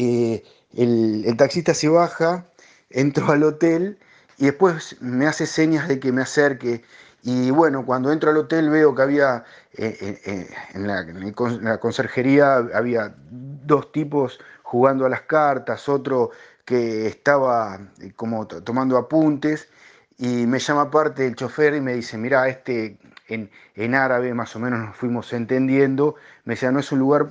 eh, 0.00 0.44
el, 0.76 1.36
taxista 1.36 1.74
se 1.74 1.88
baja, 1.88 2.46
entro 2.88 3.32
al 3.32 3.42
hotel 3.42 3.98
y 4.36 4.44
después 4.44 4.96
me 5.00 5.26
hace 5.26 5.44
señas 5.44 5.88
de 5.88 5.98
que 5.98 6.12
me 6.12 6.22
acerque. 6.22 6.84
Y 7.24 7.50
bueno, 7.50 7.84
cuando 7.84 8.12
entro 8.12 8.30
al 8.30 8.36
hotel 8.36 8.70
veo 8.70 8.94
que 8.94 9.02
había 9.02 9.44
eh, 9.72 10.20
eh, 10.24 10.48
en, 10.74 10.86
la, 10.86 11.78
conserjería 11.80 12.58
había 12.74 13.12
dos 13.30 13.90
tipos 13.90 14.38
jugando 14.62 15.04
a 15.04 15.08
las 15.08 15.22
cartas, 15.22 15.88
otro 15.88 16.30
que 16.64 17.08
estaba 17.08 17.80
como 18.14 18.46
tomando 18.46 18.96
apuntes 18.98 19.68
y 20.16 20.46
me 20.46 20.60
llama 20.60 20.82
aparte 20.82 21.26
el 21.26 21.34
chofer 21.34 21.74
y 21.74 21.80
me 21.80 21.94
dice, 21.94 22.16
mira, 22.18 22.48
este 22.48 22.98
en, 23.26 23.50
en, 23.74 23.94
árabe 23.96 24.32
más 24.32 24.54
o 24.54 24.60
menos 24.60 24.78
nos 24.80 24.96
fuimos 24.96 25.32
entendiendo, 25.32 26.14
me 26.44 26.54
decía, 26.54 26.70
no 26.70 26.78
es 26.78 26.92
un 26.92 27.00
lugar 27.00 27.30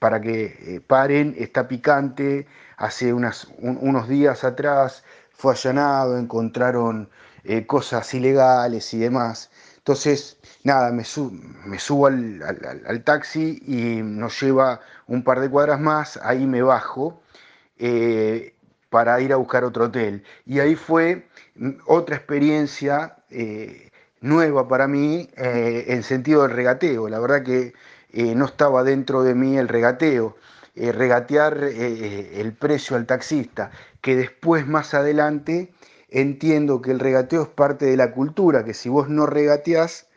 para 0.00 0.20
que 0.20 0.56
eh, 0.66 0.80
paren, 0.80 1.36
está 1.38 1.68
picante, 1.68 2.48
hace 2.78 3.12
unos 3.12 4.08
días 4.08 4.42
atrás 4.44 5.04
fue 5.30 5.52
allanado, 5.52 6.18
encontraron 6.18 7.10
eh, 7.44 7.66
cosas 7.66 8.12
ilegales 8.14 8.92
y 8.94 8.98
demás. 8.98 9.50
Entonces, 9.76 10.38
nada, 10.64 10.90
me, 10.90 11.04
subo 11.04 12.06
al, 12.06 13.02
taxi 13.04 13.62
y 13.66 14.02
nos 14.02 14.40
lleva 14.40 14.80
un 15.06 15.22
par 15.22 15.40
de 15.40 15.50
cuadras 15.50 15.78
más, 15.78 16.18
ahí 16.22 16.46
me 16.46 16.62
bajo 16.62 17.22
eh, 17.78 18.54
para 18.88 19.20
ir 19.20 19.34
a 19.34 19.36
buscar 19.36 19.64
otro 19.64 19.84
hotel. 19.86 20.24
Y 20.46 20.60
ahí 20.60 20.76
fue 20.76 21.28
mm, 21.56 21.72
otra 21.86 22.16
experiencia 22.16 23.16
nueva 24.22 24.66
para 24.66 24.88
mí 24.88 25.28
en 25.36 26.02
sentido 26.02 26.42
del 26.42 26.52
regateo. 26.52 27.08
La 27.08 27.20
verdad 27.20 27.42
que 27.42 27.74
eh, 28.12 28.34
no 28.34 28.44
estaba 28.46 28.82
dentro 28.82 29.22
de 29.22 29.34
mí 29.34 29.56
el 29.56 29.68
regateo, 29.68 30.36
eh, 30.74 30.92
regatear 30.92 31.62
eh, 31.62 32.40
el 32.40 32.52
precio 32.52 32.96
al 32.96 33.06
taxista, 33.06 33.70
que 34.00 34.16
después 34.16 34.66
más 34.66 34.94
adelante 34.94 35.72
entiendo 36.08 36.82
que 36.82 36.90
el 36.90 36.98
regateo 36.98 37.42
es 37.42 37.48
parte 37.48 37.86
de 37.86 37.96
la 37.96 38.12
cultura, 38.12 38.64
que 38.64 38.74
si 38.74 38.88
vos 38.88 39.08
no 39.08 39.26
regateás, 39.26 40.08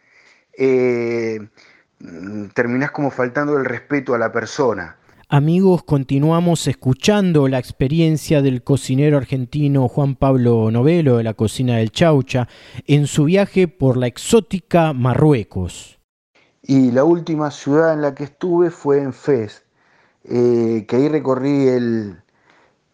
terminás 2.53 2.91
como 2.91 3.11
faltando 3.11 3.57
el 3.57 3.65
respeto 3.65 4.13
a 4.13 4.17
la 4.17 4.31
persona. 4.31 4.97
Amigos, 5.29 5.83
continuamos 5.83 6.67
escuchando 6.67 7.47
la 7.47 7.57
experiencia 7.57 8.43
del 8.43 8.63
cocinero 8.63 9.17
argentino 9.17 9.87
Juan 9.87 10.15
Pablo 10.15 10.69
Novelo 10.69 11.17
de 11.17 11.23
la 11.23 11.33
cocina 11.33 11.77
del 11.77 11.91
Chaucha 11.91 12.47
en 12.85 13.07
su 13.07 13.25
viaje 13.25 13.67
por 13.67 13.97
la 13.97 14.05
exótica 14.05 14.93
Marruecos. 14.93 16.02
Y 16.65 16.91
la 16.91 17.03
última 17.03 17.51
ciudad 17.51 17.93
en 17.93 18.01
la 18.01 18.15
que 18.15 18.23
estuve 18.23 18.71
fue 18.71 19.01
en 19.01 19.11
Fez, 19.11 19.63
eh, 20.23 20.85
que 20.87 20.95
ahí 20.95 21.09
recorrí 21.09 21.67
el, 21.67 22.23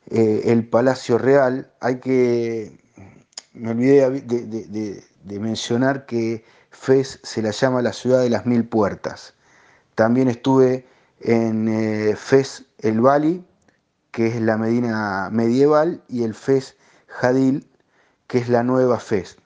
eh, 0.10 0.42
el, 0.46 0.68
Palacio 0.68 1.20
Real. 1.20 1.72
Hay 1.80 2.00
que, 2.00 2.80
me 3.54 3.70
olvidé 3.70 4.10
de, 4.22 5.40
mencionar 5.40 6.08
que 6.08 6.44
Fez 6.72 7.20
se 7.22 7.44
la 7.44 7.52
llama 7.52 7.84
la 7.84 7.94
ciudad 7.94 8.22
de 8.22 8.32
las 8.32 8.48
mil 8.48 8.68
puertas. 8.68 9.36
También 9.94 10.30
estuve 10.30 10.88
en 11.20 11.68
eh, 11.68 12.16
Fez 12.16 12.66
el 12.80 13.02
Bali, 13.02 13.46
que 14.10 14.28
es 14.28 14.42
la 14.42 14.58
Medina 14.58 15.30
medieval, 15.32 16.02
y 16.08 16.24
el 16.24 16.34
Fez 16.34 16.76
Jadil, 17.08 17.68
que 18.26 18.40
es 18.40 18.50
la 18.50 18.64
nueva 18.64 19.00
Fez. 19.00 19.38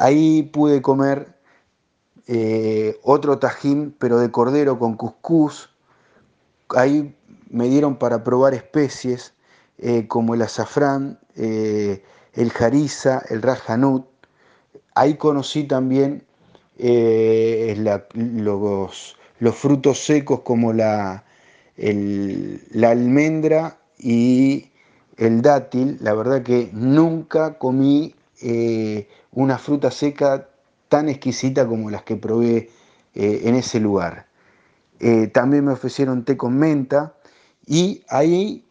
ahí 0.00 0.44
pude 0.44 0.80
comer 0.80 1.33
eh, 2.26 2.98
otro 3.02 3.38
tajín, 3.38 3.94
pero 3.98 4.18
de 4.18 4.30
cordero 4.30 4.78
con 4.78 4.96
cuscús. 4.96 5.70
Ahí 6.70 7.14
me 7.50 7.68
dieron 7.68 7.96
para 7.96 8.24
probar 8.24 8.54
especies 8.54 9.34
eh, 9.78 10.06
como 10.08 10.34
el 10.34 10.42
azafrán, 10.42 11.18
eh, 11.36 12.02
el 12.32 12.50
jariza, 12.50 13.22
el 13.28 13.42
rajanut. 13.42 14.06
ahí 14.94 15.14
conocí 15.16 15.64
también 15.64 16.24
los, 16.76 18.02
los, 19.38 19.54
frutos 19.54 20.04
secos 20.04 20.40
como 20.40 20.72
la, 20.72 21.24
la 21.76 22.90
almendra 22.90 23.78
y 23.98 24.70
el 25.16 25.42
dátil. 25.42 25.98
La 26.00 26.14
verdad 26.14 26.42
que 26.42 26.70
nunca 26.72 27.58
comí 27.58 28.14
una 29.32 29.58
fruta 29.58 29.90
seca 29.90 30.48
tan 30.94 31.08
exquisita 31.08 31.66
como 31.66 31.90
las 31.90 32.04
que 32.04 32.14
probé 32.14 32.70
eh, 33.16 33.40
en 33.46 33.56
ese 33.56 33.80
lugar. 33.80 34.28
también 35.32 35.64
me 35.64 35.72
ofrecieron 35.72 36.24
té 36.24 36.36
con 36.36 36.56
menta 36.56 37.16
y 37.66 38.04
ahí 38.08 38.64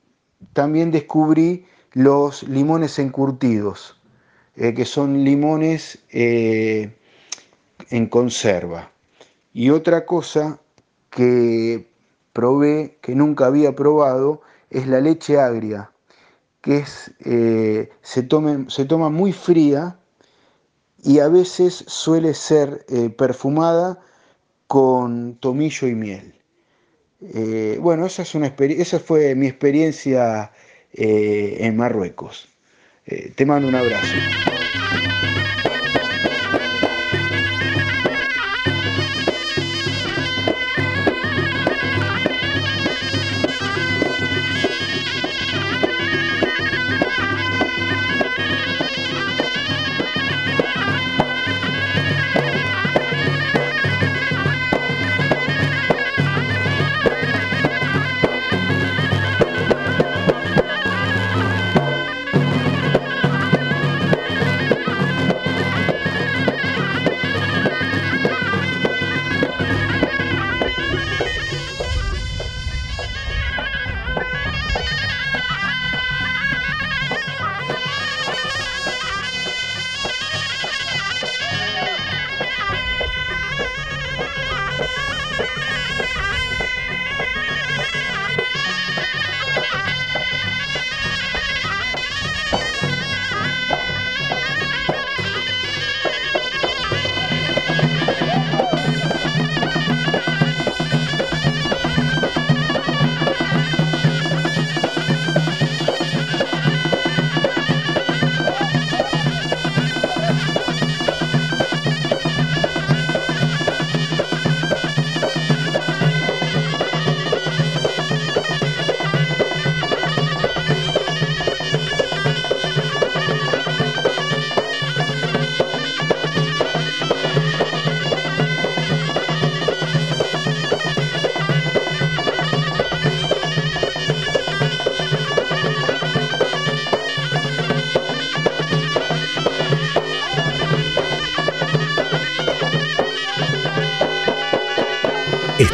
también 0.54 0.90
descubrí 0.90 1.66
los 1.92 2.44
limones 2.44 2.98
encurtidos, 2.98 4.00
que 4.56 4.86
son 4.86 5.26
limones 5.26 6.00
en 6.10 8.08
conserva. 8.10 8.90
Y 9.52 9.70
otra 9.70 10.06
cosa 10.06 10.60
que 11.10 11.86
probé, 12.32 12.98
que 13.02 13.16
nunca 13.16 13.48
había 13.48 13.76
probado, 13.76 14.42
es 14.70 14.88
la 14.88 15.02
leche 15.02 15.40
agria, 15.40 15.92
que 16.64 16.86
eh, 17.26 17.90
se, 18.02 18.24
toma 18.24 19.10
muy 19.10 19.34
fría 19.34 19.98
y 21.04 21.20
a 21.20 21.28
veces 21.28 21.84
suele 21.88 22.34
ser 22.34 22.86
eh, 22.90 23.10
perfumada 23.10 24.00
con 24.68 25.36
tomillo 25.36 25.88
y 25.88 25.96
miel. 25.96 26.34
Eh, 27.22 27.78
bueno, 27.82 28.06
esa, 28.06 28.24
es 28.24 28.36
una 28.36 28.48
esa 28.58 29.00
fue 29.00 29.36
mi 29.36 29.48
experiencia 29.48 30.52
en 30.96 31.76
Marruecos. 31.76 32.48
te 33.36 33.46
mando 33.46 33.68
un 33.68 33.76
abrazo. 33.76 34.53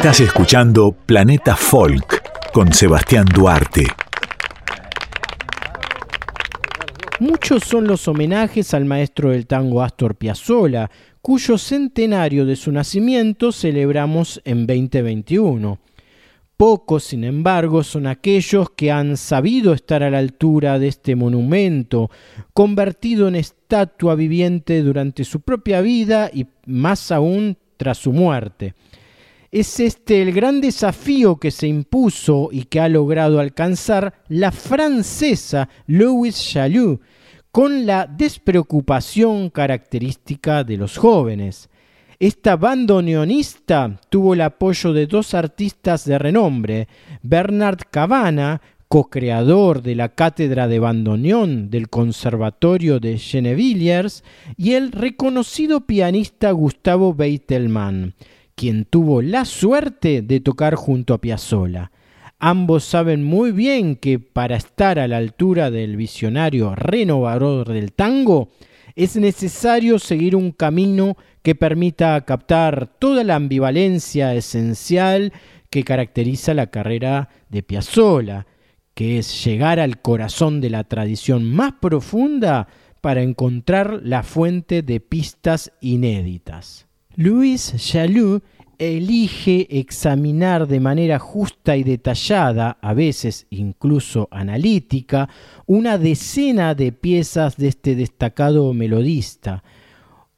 Estás 0.00 0.20
escuchando 0.20 0.92
Planeta 0.92 1.54
Folk 1.54 2.22
con 2.54 2.72
Sebastián 2.72 3.26
Duarte. 3.34 3.84
Muchos 7.18 7.64
son 7.64 7.86
los 7.86 8.08
homenajes 8.08 8.72
al 8.72 8.86
maestro 8.86 9.28
del 9.28 9.46
tango 9.46 9.82
Astor 9.82 10.14
Piazzolla, 10.14 10.90
cuyo 11.20 11.58
centenario 11.58 12.46
de 12.46 12.56
su 12.56 12.72
nacimiento 12.72 13.52
celebramos 13.52 14.40
en 14.46 14.66
2021. 14.66 15.78
Pocos, 16.56 17.04
sin 17.04 17.22
embargo, 17.22 17.82
son 17.82 18.06
aquellos 18.06 18.70
que 18.70 18.90
han 18.90 19.18
sabido 19.18 19.74
estar 19.74 20.02
a 20.02 20.08
la 20.08 20.16
altura 20.16 20.78
de 20.78 20.88
este 20.88 21.14
monumento, 21.14 22.10
convertido 22.54 23.28
en 23.28 23.34
estatua 23.34 24.14
viviente 24.14 24.80
durante 24.80 25.24
su 25.24 25.42
propia 25.42 25.82
vida 25.82 26.30
y 26.32 26.46
más 26.64 27.12
aún 27.12 27.58
tras 27.76 27.98
su 27.98 28.14
muerte. 28.14 28.72
Es 29.52 29.80
este 29.80 30.22
el 30.22 30.32
gran 30.32 30.60
desafío 30.60 31.36
que 31.36 31.50
se 31.50 31.66
impuso 31.66 32.50
y 32.52 32.66
que 32.66 32.78
ha 32.78 32.88
logrado 32.88 33.40
alcanzar 33.40 34.22
la 34.28 34.52
francesa 34.52 35.68
Louise 35.88 36.40
Chaloux, 36.40 37.00
con 37.50 37.84
la 37.84 38.06
despreocupación 38.06 39.50
característica 39.50 40.62
de 40.62 40.76
los 40.76 40.96
jóvenes. 40.96 41.68
Esta 42.20 42.54
bandoneonista 42.54 44.00
tuvo 44.08 44.34
el 44.34 44.42
apoyo 44.42 44.92
de 44.92 45.08
dos 45.08 45.34
artistas 45.34 46.04
de 46.04 46.16
renombre, 46.20 46.86
Bernard 47.22 47.80
Cabana, 47.90 48.60
co-creador 48.86 49.82
de 49.82 49.96
la 49.96 50.10
cátedra 50.10 50.68
de 50.68 50.78
bandoneón 50.78 51.70
del 51.70 51.88
Conservatorio 51.88 53.00
de 53.00 53.18
Gennevilliers, 53.18 54.22
y 54.56 54.74
el 54.74 54.92
reconocido 54.92 55.80
pianista 55.80 56.52
Gustavo 56.52 57.14
Beitelman, 57.14 58.14
quien 58.60 58.84
tuvo 58.84 59.22
la 59.22 59.46
suerte 59.46 60.20
de 60.20 60.38
tocar 60.38 60.74
junto 60.74 61.14
a 61.14 61.18
Piazzolla. 61.22 61.92
Ambos 62.38 62.84
saben 62.84 63.24
muy 63.24 63.52
bien 63.52 63.96
que 63.96 64.18
para 64.18 64.56
estar 64.56 64.98
a 64.98 65.08
la 65.08 65.16
altura 65.16 65.70
del 65.70 65.96
visionario 65.96 66.74
renovador 66.74 67.70
del 67.72 67.94
tango, 67.94 68.50
es 68.96 69.16
necesario 69.16 69.98
seguir 69.98 70.36
un 70.36 70.52
camino 70.52 71.16
que 71.40 71.54
permita 71.54 72.22
captar 72.26 72.86
toda 72.98 73.24
la 73.24 73.36
ambivalencia 73.36 74.34
esencial 74.34 75.32
que 75.70 75.82
caracteriza 75.82 76.52
la 76.52 76.66
carrera 76.66 77.30
de 77.48 77.62
Piazzolla, 77.62 78.46
que 78.92 79.16
es 79.16 79.42
llegar 79.42 79.80
al 79.80 80.02
corazón 80.02 80.60
de 80.60 80.68
la 80.68 80.84
tradición 80.84 81.50
más 81.50 81.72
profunda 81.80 82.68
para 83.00 83.22
encontrar 83.22 84.02
la 84.04 84.22
fuente 84.22 84.82
de 84.82 85.00
pistas 85.00 85.72
inéditas. 85.80 86.89
Luis 87.20 87.74
Chaloux 87.76 88.40
elige 88.78 89.66
examinar 89.78 90.66
de 90.66 90.80
manera 90.80 91.18
justa 91.18 91.76
y 91.76 91.82
detallada, 91.82 92.78
a 92.80 92.94
veces 92.94 93.46
incluso 93.50 94.26
analítica, 94.30 95.28
una 95.66 95.98
decena 95.98 96.74
de 96.74 96.92
piezas 96.92 97.58
de 97.58 97.68
este 97.68 97.94
destacado 97.94 98.72
melodista. 98.72 99.62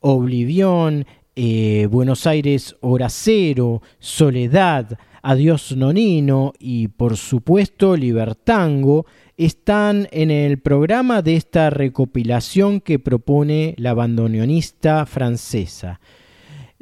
Oblivión, 0.01 1.07
eh, 1.37 1.87
Buenos 1.88 2.27
Aires 2.27 2.75
Hora 2.81 3.11
Cero, 3.11 3.81
Soledad, 4.01 4.99
Adiós 5.23 5.77
Nonino 5.77 6.53
y 6.59 6.88
por 6.88 7.16
supuesto 7.16 7.97
Libertango 7.97 9.07
están 9.37 10.09
en 10.11 10.33
el 10.33 10.59
programa 10.59 11.23
de 11.23 11.37
esta 11.37 11.71
recopilación 11.71 12.81
que 12.81 12.99
propone 12.99 13.77
la 13.79 13.95
bandoneonista 13.95 15.07
francesa. 15.07 16.01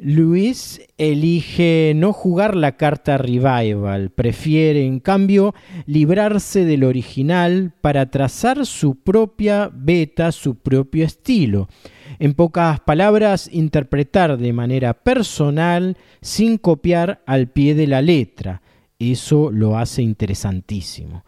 Luis 0.03 0.81
elige 0.97 1.93
no 1.95 2.11
jugar 2.11 2.55
la 2.55 2.75
carta 2.75 3.19
revival, 3.19 4.09
prefiere 4.09 4.83
en 4.83 4.99
cambio 4.99 5.53
librarse 5.85 6.65
del 6.65 6.85
original 6.85 7.71
para 7.81 8.09
trazar 8.09 8.65
su 8.65 8.95
propia 8.95 9.69
beta, 9.71 10.31
su 10.31 10.55
propio 10.55 11.05
estilo. 11.05 11.69
En 12.17 12.33
pocas 12.33 12.79
palabras, 12.79 13.47
interpretar 13.53 14.39
de 14.39 14.53
manera 14.53 14.95
personal 14.95 15.97
sin 16.19 16.57
copiar 16.57 17.21
al 17.27 17.49
pie 17.49 17.75
de 17.75 17.85
la 17.85 18.01
letra. 18.01 18.63
Eso 18.97 19.51
lo 19.51 19.77
hace 19.77 20.01
interesantísimo. 20.01 21.25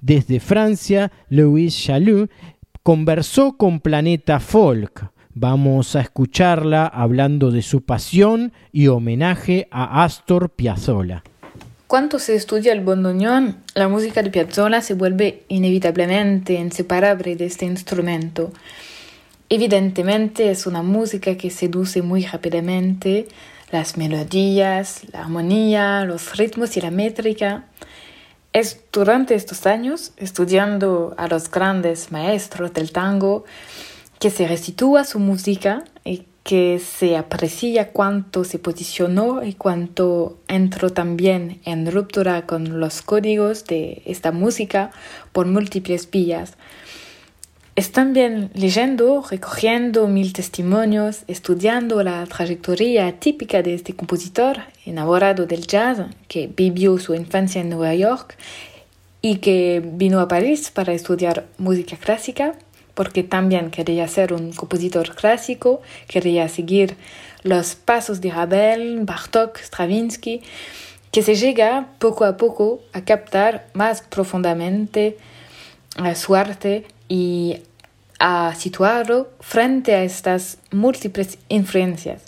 Desde 0.00 0.40
Francia, 0.40 1.12
Louis 1.28 1.72
Chaloux 1.72 2.28
conversó 2.82 3.56
con 3.56 3.78
Planeta 3.78 4.40
Folk. 4.40 5.08
Vamos 5.40 5.94
a 5.94 6.00
escucharla 6.00 6.88
hablando 6.88 7.52
de 7.52 7.62
su 7.62 7.82
pasión 7.82 8.52
y 8.72 8.88
homenaje 8.88 9.68
a 9.70 10.02
Astor 10.02 10.50
Piazzolla. 10.50 11.22
Cuando 11.86 12.18
se 12.18 12.34
estudia 12.34 12.72
el 12.72 12.80
bandoneón, 12.80 13.58
la 13.74 13.86
música 13.86 14.20
de 14.24 14.30
Piazzolla 14.30 14.82
se 14.82 14.94
vuelve 14.94 15.44
inevitablemente 15.46 16.54
inseparable 16.54 17.36
de 17.36 17.46
este 17.46 17.66
instrumento. 17.66 18.52
Evidentemente 19.48 20.50
es 20.50 20.66
una 20.66 20.82
música 20.82 21.36
que 21.36 21.50
seduce 21.50 22.02
muy 22.02 22.26
rápidamente 22.26 23.28
las 23.70 23.96
melodías, 23.96 25.02
la 25.12 25.20
armonía, 25.20 26.04
los 26.04 26.36
ritmos 26.36 26.76
y 26.76 26.80
la 26.80 26.90
métrica. 26.90 27.66
Es 28.52 28.80
durante 28.92 29.36
estos 29.36 29.66
años, 29.66 30.14
estudiando 30.16 31.14
a 31.16 31.28
los 31.28 31.48
grandes 31.48 32.10
maestros 32.10 32.72
del 32.72 32.90
tango, 32.90 33.44
que 34.18 34.30
se 34.30 34.48
restitúa 34.48 35.04
su 35.04 35.18
música 35.18 35.84
y 36.04 36.24
que 36.42 36.78
se 36.78 37.16
aprecia 37.16 37.90
cuánto 37.92 38.42
se 38.42 38.58
posicionó 38.58 39.44
y 39.44 39.52
cuánto 39.52 40.38
entró 40.48 40.90
también 40.90 41.60
en 41.64 41.90
ruptura 41.92 42.46
con 42.46 42.80
los 42.80 43.02
códigos 43.02 43.66
de 43.66 44.02
esta 44.06 44.32
música 44.32 44.90
por 45.32 45.46
múltiples 45.46 46.10
vías. 46.10 46.54
Están 47.76 48.12
bien 48.12 48.50
leyendo, 48.54 49.22
recogiendo 49.30 50.08
mil 50.08 50.32
testimonios, 50.32 51.22
estudiando 51.28 52.02
la 52.02 52.26
trayectoria 52.26 53.20
típica 53.20 53.62
de 53.62 53.74
este 53.74 53.94
compositor 53.94 54.62
enamorado 54.84 55.46
del 55.46 55.66
jazz, 55.66 55.98
que 56.26 56.48
vivió 56.48 56.98
su 56.98 57.14
infancia 57.14 57.60
en 57.60 57.68
Nueva 57.68 57.94
York 57.94 58.36
y 59.22 59.36
que 59.36 59.80
vino 59.84 60.18
a 60.18 60.28
París 60.28 60.70
para 60.72 60.92
estudiar 60.92 61.46
música 61.58 61.96
clásica, 61.96 62.54
porque 62.98 63.22
también 63.22 63.70
quería 63.70 64.08
ser 64.08 64.32
un 64.32 64.52
compositor 64.52 65.14
clásico, 65.14 65.80
quería 66.08 66.48
seguir 66.48 66.96
los 67.44 67.76
pasos 67.76 68.20
de 68.20 68.32
Ravel, 68.32 69.04
Bartók, 69.04 69.56
Stravinsky, 69.58 70.42
que 71.12 71.22
se 71.22 71.36
llega 71.36 71.90
poco 72.00 72.24
a 72.24 72.36
poco 72.36 72.80
a 72.92 73.02
captar 73.02 73.68
más 73.72 74.02
profundamente 74.02 75.16
su 76.16 76.34
arte 76.34 76.86
y 77.08 77.60
a 78.18 78.56
situarlo 78.56 79.28
frente 79.38 79.94
a 79.94 80.02
estas 80.02 80.58
múltiples 80.72 81.38
influencias. 81.48 82.22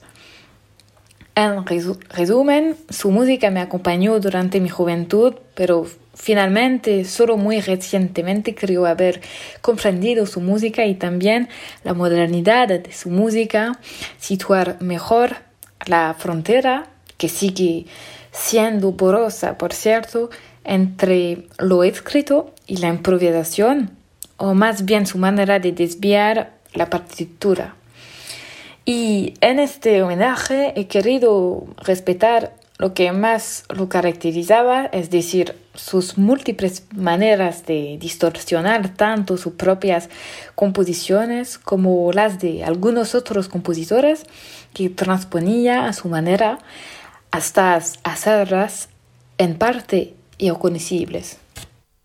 En 1.34 1.66
resumen, 1.66 2.76
su 2.90 3.10
música 3.10 3.50
me 3.50 3.60
acompañó 3.60 4.20
durante 4.20 4.60
mi 4.60 4.68
juventud, 4.68 5.34
pero 5.56 5.88
finalmente 6.20 7.06
solo 7.06 7.38
muy 7.38 7.60
recientemente 7.62 8.54
creo 8.54 8.84
haber 8.84 9.22
comprendido 9.62 10.26
su 10.26 10.40
música 10.40 10.84
y 10.84 10.94
también 10.94 11.48
la 11.82 11.94
modernidad 11.94 12.68
de 12.68 12.92
su 12.92 13.08
música, 13.08 13.78
situar 14.18 14.76
mejor 14.80 15.36
la 15.86 16.14
frontera, 16.18 16.88
que 17.16 17.28
sigue 17.28 17.86
siendo 18.32 18.96
porosa, 18.96 19.56
por 19.56 19.72
cierto, 19.72 20.28
entre 20.64 21.46
lo 21.58 21.84
escrito 21.84 22.54
y 22.66 22.76
la 22.76 22.88
improvisación 22.88 23.96
o 24.36 24.52
más 24.54 24.84
bien 24.84 25.06
su 25.06 25.16
manera 25.16 25.58
de 25.58 25.72
desviar 25.72 26.52
la 26.74 26.90
partitura. 26.90 27.76
Y 28.84 29.34
en 29.40 29.58
este 29.58 30.02
homenaje 30.02 30.74
he 30.76 30.86
querido 30.86 31.64
respetar 31.78 32.54
lo 32.78 32.94
que 32.94 33.12
más 33.12 33.64
lo 33.68 33.88
caracterizaba, 33.88 34.86
es 34.86 35.10
decir, 35.10 35.54
sus 35.80 36.18
múltiples 36.18 36.84
maneras 36.94 37.64
de 37.66 37.96
distorsionar 37.98 38.94
tanto 38.94 39.36
sus 39.36 39.54
propias 39.54 40.08
composiciones 40.54 41.58
como 41.58 42.12
las 42.12 42.38
de 42.38 42.64
algunos 42.64 43.14
otros 43.14 43.48
compositores 43.48 44.24
que 44.74 44.90
transponía 44.90 45.86
a 45.86 45.92
su 45.92 46.08
manera 46.08 46.58
hasta 47.30 47.80
hacerlas 48.04 48.88
en 49.38 49.56
parte 49.56 50.14
irreconocibles. 50.38 51.38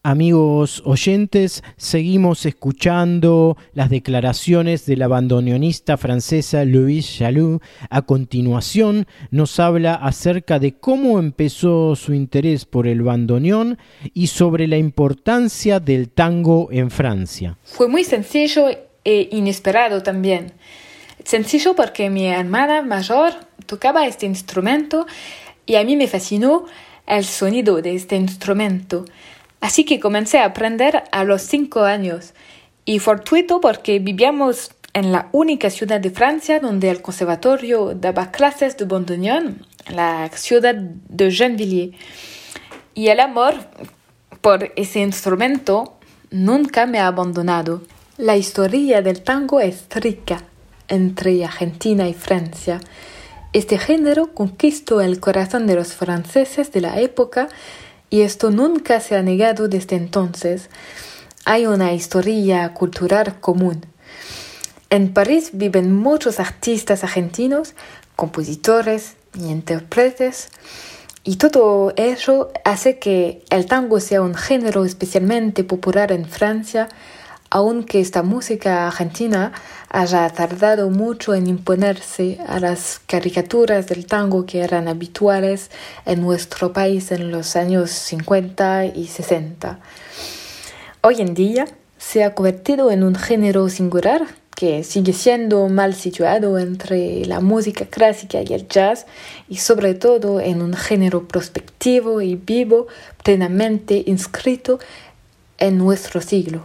Amigos 0.07 0.83
oyentes, 0.85 1.63
seguimos 1.77 2.45
escuchando 2.45 3.57
las 3.73 3.89
declaraciones 3.89 4.85
de 4.85 4.97
la 4.97 5.07
bandoneonista 5.07 5.97
francesa 5.97 6.63
Louise 6.63 7.17
Jaloux. 7.17 7.59
A 7.89 8.03
continuación 8.03 9.07
nos 9.31 9.59
habla 9.59 9.95
acerca 9.95 10.59
de 10.59 10.73
cómo 10.73 11.17
empezó 11.17 11.95
su 11.95 12.13
interés 12.13 12.65
por 12.65 12.85
el 12.85 13.01
bandoneón 13.01 13.79
y 14.13 14.27
sobre 14.27 14.67
la 14.67 14.77
importancia 14.77 15.79
del 15.79 16.09
tango 16.09 16.67
en 16.69 16.91
Francia. 16.91 17.57
Fue 17.63 17.87
muy 17.87 18.03
sencillo 18.03 18.67
e 19.03 19.29
inesperado 19.31 20.03
también. 20.03 20.53
Sencillo 21.23 21.75
porque 21.75 22.11
mi 22.11 22.27
hermana 22.27 22.83
mayor 22.83 23.33
tocaba 23.65 24.05
este 24.05 24.27
instrumento 24.27 25.07
y 25.65 25.77
a 25.77 25.83
mí 25.83 25.95
me 25.95 26.05
fascinó 26.05 26.65
el 27.07 27.25
sonido 27.25 27.81
de 27.81 27.95
este 27.95 28.15
instrumento. 28.15 29.05
Así 29.61 29.85
que 29.85 29.99
comencé 29.99 30.39
a 30.39 30.45
aprender 30.45 31.03
a 31.11 31.23
los 31.23 31.41
cinco 31.41 31.81
años. 31.83 32.33
Y 32.85 32.99
fortuito 32.99 33.61
porque 33.61 33.99
vivíamos 33.99 34.71
en 34.93 35.11
la 35.11 35.27
única 35.31 35.69
ciudad 35.69 35.99
de 35.99 36.09
Francia 36.09 36.59
donde 36.59 36.89
el 36.89 37.01
conservatorio 37.01 37.93
daba 37.95 38.31
clases 38.31 38.77
de 38.77 38.85
bandoneón, 38.85 39.65
la 39.89 40.29
ciudad 40.33 40.75
de 40.75 41.31
Gennevilliers. 41.31 41.97
Y 42.93 43.07
el 43.07 43.19
amor 43.19 43.55
por 44.41 44.71
ese 44.75 45.01
instrumento 45.01 45.97
nunca 46.31 46.85
me 46.85 46.99
ha 46.99 47.07
abandonado. 47.07 47.81
La 48.17 48.37
historia 48.37 49.01
del 49.01 49.21
tango 49.21 49.59
es 49.59 49.85
rica 49.89 50.43
entre 50.87 51.43
Argentina 51.43 52.07
y 52.07 52.13
Francia. 52.13 52.79
Este 53.51 53.77
género 53.77 54.33
conquistó 54.33 55.01
el 55.01 55.19
corazón 55.19 55.67
de 55.67 55.75
los 55.75 55.93
franceses 55.93 56.71
de 56.71 56.81
la 56.81 56.99
época 56.99 57.49
y 58.15 58.21
esto 58.21 58.49
nunca 58.49 59.01
se 59.01 59.17
ha 59.17 59.21
negado 59.21 59.67
desde 59.67 59.97
entonces. 59.97 60.69
Hay 61.43 61.65
una 61.65 61.91
historia 61.91 62.73
cultural 62.73 63.41
común. 63.41 63.85
En 64.89 65.11
París 65.13 65.49
viven 65.51 65.93
muchos 65.93 66.39
artistas 66.39 67.03
argentinos, 67.03 67.73
compositores 68.15 69.15
y 69.37 69.47
intérpretes, 69.47 70.47
y 71.25 71.35
todo 71.35 71.91
ello 71.97 72.53
hace 72.63 72.99
que 72.99 73.43
el 73.49 73.65
tango 73.65 73.99
sea 73.99 74.21
un 74.21 74.33
género 74.33 74.85
especialmente 74.85 75.65
popular 75.65 76.13
en 76.13 76.23
Francia, 76.23 76.87
aunque 77.49 77.99
esta 77.99 78.23
música 78.23 78.87
argentina 78.87 79.51
haya 79.89 80.29
tardado 80.29 80.89
mucho 80.89 81.33
en 81.33 81.47
imponerse 81.47 82.39
a 82.47 82.59
las 82.59 82.99
caricaturas 83.05 83.87
del 83.87 84.05
tango 84.05 84.45
que 84.45 84.61
eran 84.61 84.87
habituales 84.87 85.71
en 86.05 86.21
nuestro 86.21 86.73
país 86.73 87.11
en 87.11 87.31
los 87.31 87.55
años 87.55 87.91
50 87.91 88.85
y 88.87 89.07
60. 89.07 89.79
Hoy 91.01 91.21
en 91.21 91.33
día 91.33 91.65
se 91.97 92.23
ha 92.23 92.33
convertido 92.33 92.91
en 92.91 93.03
un 93.03 93.15
género 93.15 93.69
singular 93.69 94.25
que 94.55 94.83
sigue 94.83 95.13
siendo 95.13 95.67
mal 95.67 95.93
situado 95.93 96.57
entre 96.57 97.25
la 97.25 97.41
música 97.41 97.85
clásica 97.85 98.39
y 98.41 98.53
el 98.53 98.67
jazz 98.67 99.05
y 99.49 99.57
sobre 99.57 99.93
todo 99.93 100.39
en 100.39 100.61
un 100.61 100.73
género 100.73 101.27
prospectivo 101.27 102.21
y 102.21 102.35
vivo 102.35 102.87
plenamente 103.23 104.03
inscrito 104.07 104.79
en 105.57 105.77
nuestro 105.77 106.21
siglo. 106.21 106.63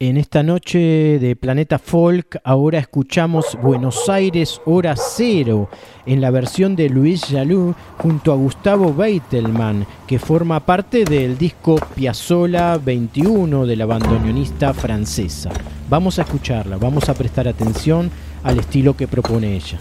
En 0.00 0.16
esta 0.16 0.44
noche 0.44 1.18
de 1.18 1.34
Planeta 1.34 1.80
Folk 1.80 2.40
ahora 2.44 2.78
escuchamos 2.78 3.58
Buenos 3.60 4.08
Aires 4.08 4.60
Hora 4.64 4.94
Cero 4.94 5.68
en 6.06 6.20
la 6.20 6.30
versión 6.30 6.76
de 6.76 6.88
Luis 6.88 7.24
Jalou 7.24 7.74
junto 7.96 8.30
a 8.30 8.36
Gustavo 8.36 8.94
Beitelman 8.94 9.84
que 10.06 10.20
forma 10.20 10.60
parte 10.60 11.04
del 11.04 11.36
disco 11.36 11.80
Piazzola 11.96 12.78
21 12.78 13.66
de 13.66 13.74
la 13.74 13.86
bandoneonista 13.86 14.72
francesa. 14.72 15.50
Vamos 15.90 16.20
a 16.20 16.22
escucharla, 16.22 16.76
vamos 16.76 17.08
a 17.08 17.14
prestar 17.14 17.48
atención 17.48 18.08
al 18.44 18.60
estilo 18.60 18.96
que 18.96 19.08
propone 19.08 19.56
ella. 19.56 19.78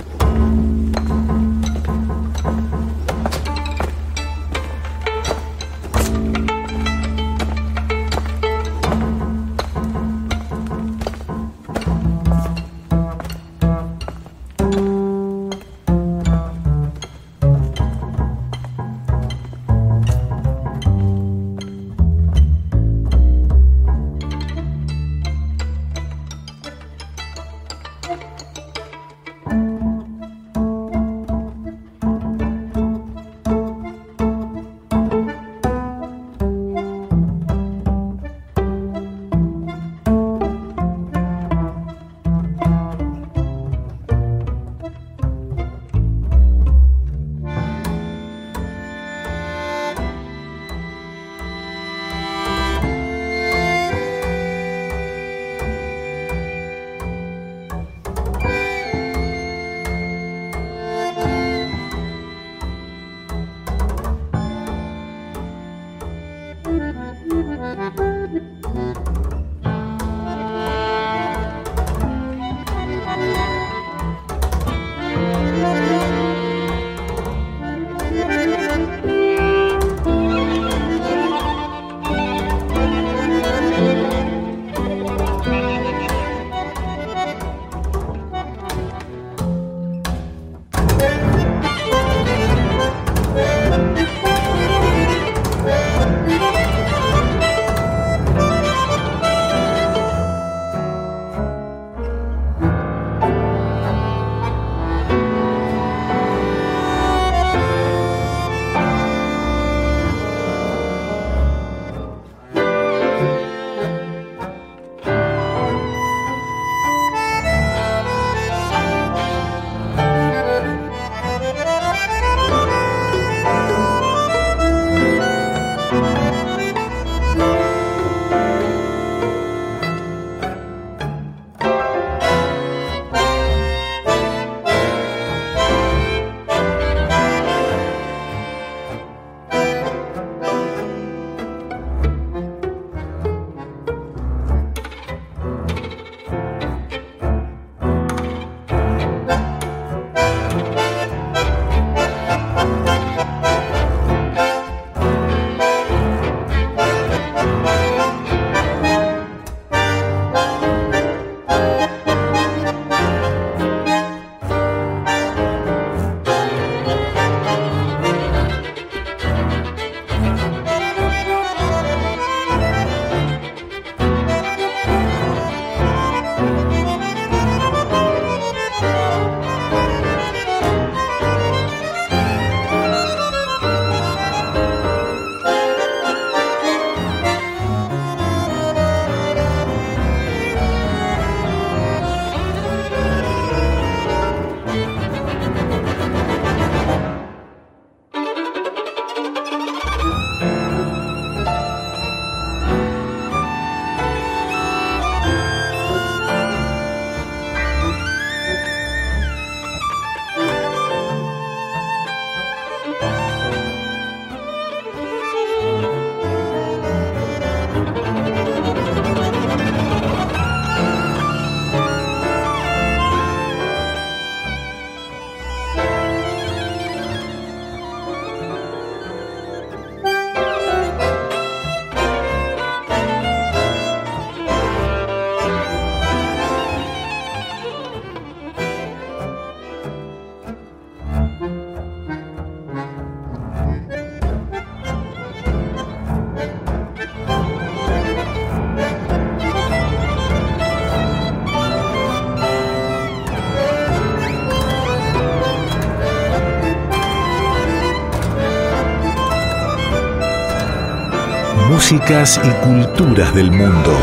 Músicas 261.89 262.37
y 262.43 262.65
culturas 262.65 263.33
del 263.33 263.49
mundo. 263.49 263.97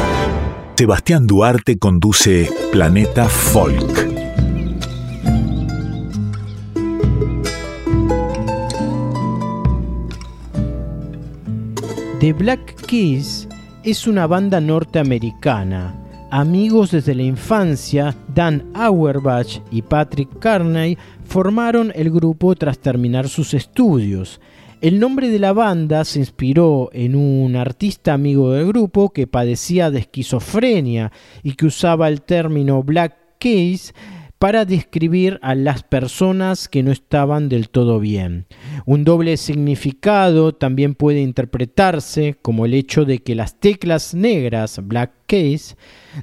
Sebastián 0.74 1.26
Duarte 1.26 1.76
conduce 1.78 2.48
Planeta 2.72 3.28
Folk. 3.28 4.08
The 12.20 12.32
Black 12.32 12.74
Keys 12.86 13.46
es 13.82 14.06
una 14.06 14.26
banda 14.26 14.62
norteamericana. 14.62 15.94
Amigos 16.30 16.90
desde 16.90 17.14
la 17.14 17.24
infancia, 17.24 18.16
Dan 18.34 18.64
Auerbach 18.72 19.60
y 19.70 19.82
Patrick 19.82 20.38
Carney 20.38 20.96
formaron 21.26 21.92
el 21.94 22.10
grupo 22.10 22.54
tras 22.54 22.78
terminar 22.78 23.28
sus 23.28 23.52
estudios. 23.52 24.40
El 24.84 25.00
nombre 25.00 25.30
de 25.30 25.38
la 25.38 25.54
banda 25.54 26.04
se 26.04 26.18
inspiró 26.18 26.90
en 26.92 27.16
un 27.16 27.56
artista 27.56 28.12
amigo 28.12 28.52
del 28.52 28.66
grupo 28.66 29.14
que 29.14 29.26
padecía 29.26 29.90
de 29.90 30.00
esquizofrenia 30.00 31.10
y 31.42 31.54
que 31.54 31.64
usaba 31.64 32.06
el 32.06 32.20
término 32.20 32.82
Black 32.82 33.16
Case 33.38 33.94
para 34.44 34.66
describir 34.66 35.38
a 35.40 35.54
las 35.54 35.84
personas 35.84 36.68
que 36.68 36.82
no 36.82 36.92
estaban 36.92 37.48
del 37.48 37.70
todo 37.70 37.98
bien. 37.98 38.44
Un 38.84 39.02
doble 39.02 39.38
significado 39.38 40.54
también 40.54 40.94
puede 40.94 41.22
interpretarse 41.22 42.36
como 42.42 42.66
el 42.66 42.74
hecho 42.74 43.06
de 43.06 43.20
que 43.20 43.34
las 43.34 43.58
teclas 43.58 44.12
negras 44.12 44.80
Black 44.84 45.12
Case 45.26 45.76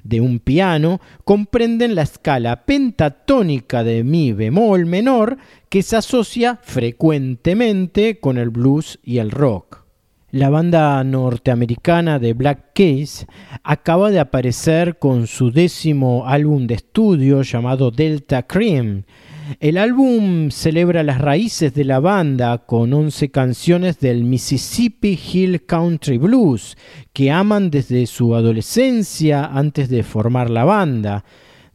de 0.03 0.21
un 0.21 0.37
piano 0.37 1.01
comprenden 1.23 1.95
la 1.95 2.03
escala 2.03 2.63
pentatónica 2.67 3.83
de 3.83 4.03
mi 4.03 4.33
bemol 4.33 4.85
menor 4.85 5.39
que 5.69 5.81
se 5.81 5.97
asocia 5.97 6.59
frecuentemente 6.61 8.19
con 8.19 8.37
el 8.37 8.51
blues 8.51 8.99
y 9.03 9.17
el 9.17 9.31
rock. 9.31 9.80
La 10.33 10.49
banda 10.49 11.03
norteamericana 11.03 12.17
de 12.17 12.31
Black 12.31 12.67
Case 12.73 13.27
acaba 13.63 14.11
de 14.11 14.21
aparecer 14.21 14.97
con 14.97 15.27
su 15.27 15.51
décimo 15.51 16.25
álbum 16.25 16.67
de 16.67 16.75
estudio 16.75 17.41
llamado 17.41 17.91
Delta 17.91 18.43
Cream. 18.43 19.03
El 19.59 19.77
álbum 19.77 20.49
celebra 20.49 21.03
las 21.03 21.19
raíces 21.19 21.73
de 21.73 21.83
la 21.83 21.99
banda 21.99 22.59
con 22.59 22.93
11 22.93 23.29
canciones 23.29 23.99
del 23.99 24.23
Mississippi 24.23 25.19
Hill 25.21 25.65
Country 25.65 26.17
Blues 26.17 26.77
que 27.11 27.29
aman 27.29 27.69
desde 27.69 28.05
su 28.05 28.33
adolescencia 28.33 29.47
antes 29.47 29.89
de 29.89 30.01
formar 30.01 30.49
la 30.49 30.63
banda. 30.63 31.25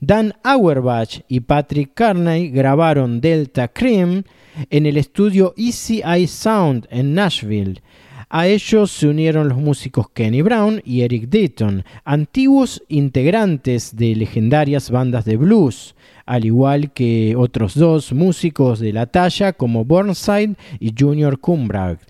Dan 0.00 0.32
Auerbach 0.42 1.20
y 1.28 1.40
Patrick 1.40 1.92
Carney 1.92 2.48
grabaron 2.48 3.20
Delta 3.20 3.68
Cream 3.68 4.24
en 4.70 4.86
el 4.86 4.96
estudio 4.96 5.52
Easy 5.58 6.00
Eye 6.02 6.26
Sound 6.26 6.86
en 6.90 7.12
Nashville. 7.12 7.82
A 8.28 8.48
ellos 8.48 8.90
se 8.90 9.06
unieron 9.06 9.48
los 9.48 9.58
músicos 9.58 10.10
Kenny 10.10 10.42
Brown 10.42 10.82
y 10.84 11.02
Eric 11.02 11.28
Dayton, 11.28 11.84
antiguos 12.04 12.82
integrantes 12.88 13.94
de 13.94 14.16
legendarias 14.16 14.90
bandas 14.90 15.24
de 15.24 15.36
blues, 15.36 15.94
al 16.24 16.44
igual 16.44 16.92
que 16.92 17.36
otros 17.36 17.74
dos 17.74 18.12
músicos 18.12 18.80
de 18.80 18.92
la 18.92 19.06
talla 19.06 19.52
como 19.52 19.84
Burnside 19.84 20.56
y 20.80 20.92
Junior 20.98 21.38
Cumbrag. 21.38 22.00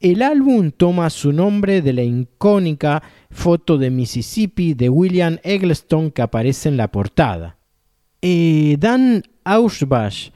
El 0.00 0.22
álbum 0.22 0.70
toma 0.70 1.10
su 1.10 1.32
nombre 1.34 1.82
de 1.82 1.92
la 1.92 2.02
icónica 2.02 3.02
foto 3.30 3.76
de 3.76 3.90
Mississippi 3.90 4.72
de 4.72 4.88
William 4.88 5.38
Eggleston 5.42 6.10
que 6.10 6.22
aparece 6.22 6.70
en 6.70 6.78
la 6.78 6.90
portada. 6.90 7.58
Eh, 8.22 8.76
Dan 8.80 9.22
Auerbach 9.44 10.32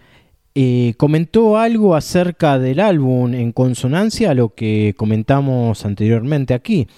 eh, 0.55 0.95
comentó 0.99 1.57
algo 1.57 1.95
acerca 1.95 2.59
del 2.59 2.81
álbum 2.81 3.35
en 3.35 3.53
consonancia 3.53 4.31
a 4.31 4.35
lo 4.35 4.55
que 4.55 4.95
comentamos 4.97 5.87
anteriormente 5.87 6.53
aquí. 6.55 6.89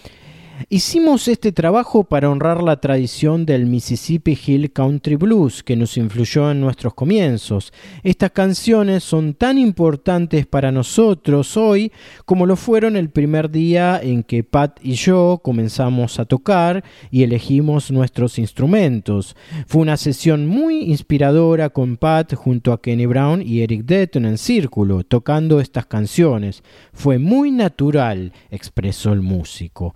Hicimos 0.69 1.27
este 1.27 1.51
trabajo 1.51 2.05
para 2.05 2.31
honrar 2.31 2.63
la 2.63 2.81
tradición 2.81 3.45
del 3.45 3.67
Mississippi 3.67 4.39
Hill 4.47 4.73
Country 4.73 5.17
Blues 5.17 5.65
que 5.65 5.75
nos 5.75 5.97
influyó 5.97 6.49
en 6.49 6.61
nuestros 6.61 6.95
comienzos. 6.95 7.73
Estas 8.05 8.31
canciones 8.31 9.03
son 9.03 9.35
tan 9.35 9.59
importantes 9.59 10.47
para 10.47 10.71
nosotros 10.71 11.57
hoy 11.57 11.91
como 12.25 12.47
lo 12.47 12.55
fueron 12.55 12.97
el 12.97 13.11
primer 13.11 13.51
día 13.51 14.01
en 14.01 14.23
que 14.23 14.45
Pat 14.45 14.79
y 14.81 14.93
yo 14.93 15.41
comenzamos 15.43 16.21
a 16.21 16.25
tocar 16.25 16.85
y 17.11 17.25
elegimos 17.25 17.91
nuestros 17.91 18.39
instrumentos. 18.39 19.35
Fue 19.67 19.83
una 19.83 19.97
sesión 19.97 20.47
muy 20.47 20.83
inspiradora 20.85 21.71
con 21.71 21.97
Pat 21.97 22.33
junto 22.35 22.73
a 22.73 22.81
Kenny 22.81 23.07
Brown 23.07 23.43
y 23.43 23.63
Eric 23.63 23.87
Detton 23.87 24.25
en 24.25 24.39
círculo, 24.39 25.03
tocando 25.03 25.59
estas 25.59 25.87
canciones. 25.87 26.63
Fue 26.93 27.19
muy 27.19 27.51
natural, 27.51 28.33
expresó 28.51 29.13
el 29.13 29.21
músico 29.21 29.95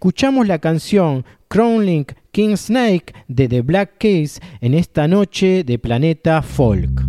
escuchamos 0.00 0.48
la 0.48 0.58
canción 0.58 1.26
Crownlink 1.48 2.12
King 2.32 2.56
Snake 2.56 3.12
de 3.28 3.48
The 3.48 3.60
Black 3.60 3.98
Keys 3.98 4.40
en 4.62 4.72
esta 4.72 5.06
noche 5.06 5.62
de 5.62 5.78
Planeta 5.78 6.40
Folk. 6.40 7.02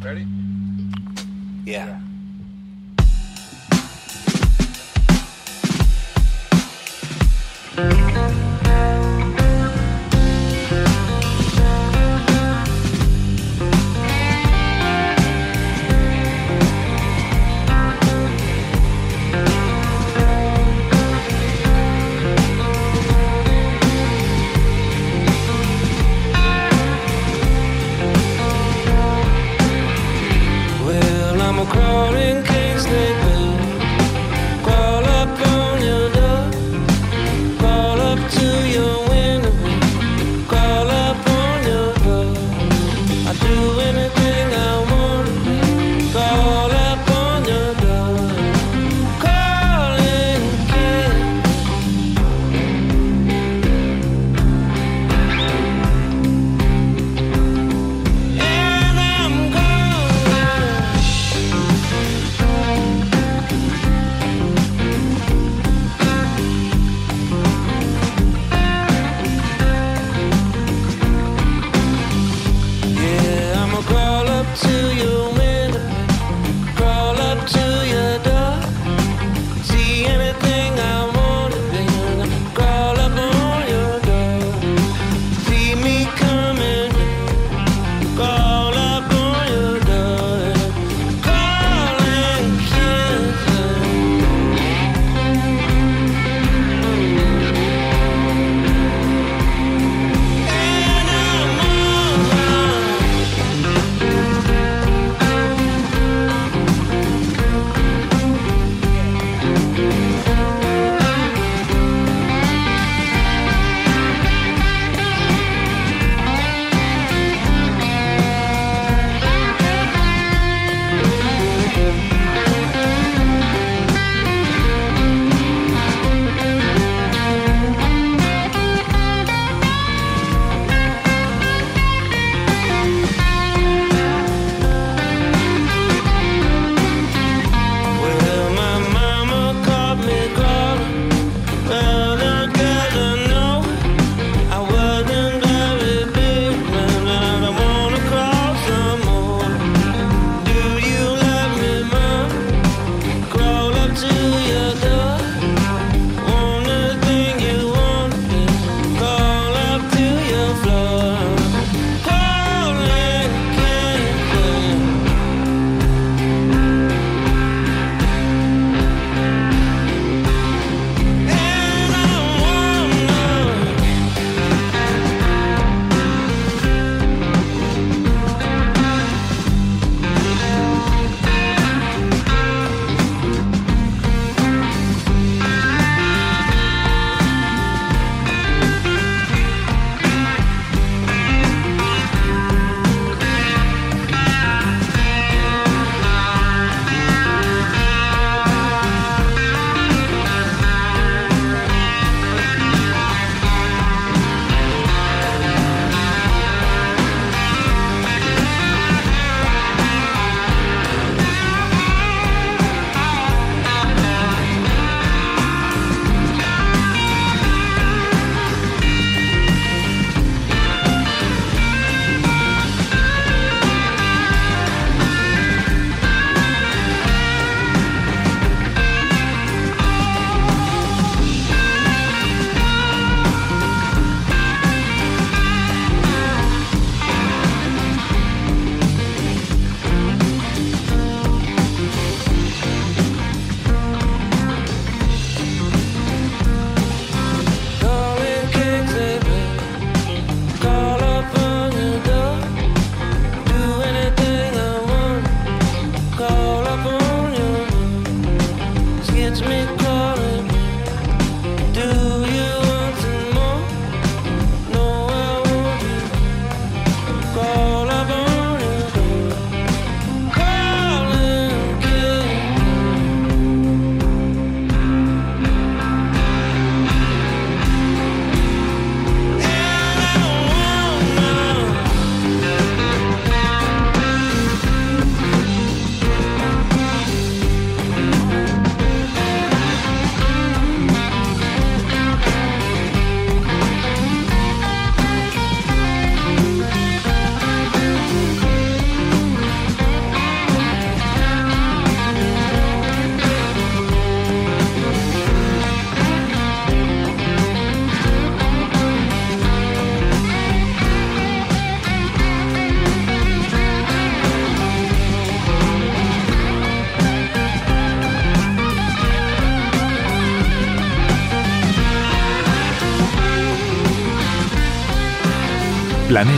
Ready? 0.00 0.26
Yeah. 1.66 2.00
Well, 7.76 8.07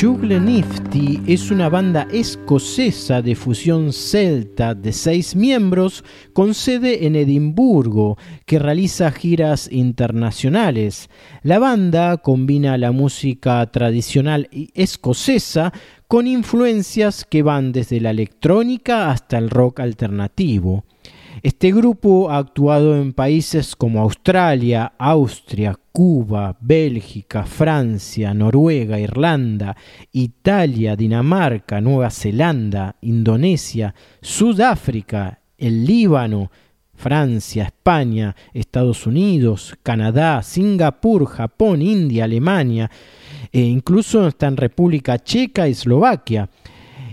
Jugle 0.00 0.38
Nifty 0.38 1.22
es 1.26 1.50
una 1.50 1.68
banda 1.68 2.06
escocesa 2.12 3.20
de 3.20 3.34
fusión 3.34 3.92
celta 3.92 4.72
de 4.72 4.92
seis 4.92 5.34
miembros 5.34 6.04
con 6.32 6.54
sede 6.54 7.04
en 7.04 7.16
Edimburgo 7.16 8.16
que 8.46 8.60
realiza 8.60 9.10
giras 9.10 9.68
internacionales. 9.72 11.10
La 11.42 11.58
banda 11.58 12.18
combina 12.18 12.78
la 12.78 12.92
música 12.92 13.66
tradicional 13.72 14.48
escocesa 14.52 15.72
con 16.06 16.28
influencias 16.28 17.24
que 17.24 17.42
van 17.42 17.72
desde 17.72 18.00
la 18.00 18.10
electrónica 18.10 19.10
hasta 19.10 19.36
el 19.36 19.50
rock 19.50 19.80
alternativo. 19.80 20.84
Este 21.42 21.72
grupo 21.72 22.30
ha 22.30 22.38
actuado 22.38 22.96
en 22.96 23.12
países 23.12 23.76
como 23.76 24.00
Australia, 24.00 24.92
Austria, 24.98 25.78
Cuba, 25.92 26.56
Bélgica, 26.60 27.44
Francia, 27.44 28.34
Noruega, 28.34 28.98
Irlanda, 28.98 29.76
Italia, 30.12 30.96
Dinamarca, 30.96 31.80
Nueva 31.80 32.10
Zelanda, 32.10 32.96
Indonesia, 33.02 33.94
Sudáfrica, 34.20 35.40
el 35.56 35.84
Líbano, 35.84 36.50
Francia, 36.94 37.64
España, 37.64 38.34
Estados 38.52 39.06
Unidos, 39.06 39.76
Canadá, 39.84 40.42
Singapur, 40.42 41.26
Japón, 41.26 41.82
India, 41.82 42.24
Alemania, 42.24 42.90
e 43.52 43.60
incluso 43.60 44.26
está 44.26 44.48
en 44.48 44.56
República 44.56 45.18
Checa 45.18 45.68
y 45.68 45.72
Eslovaquia. 45.72 46.50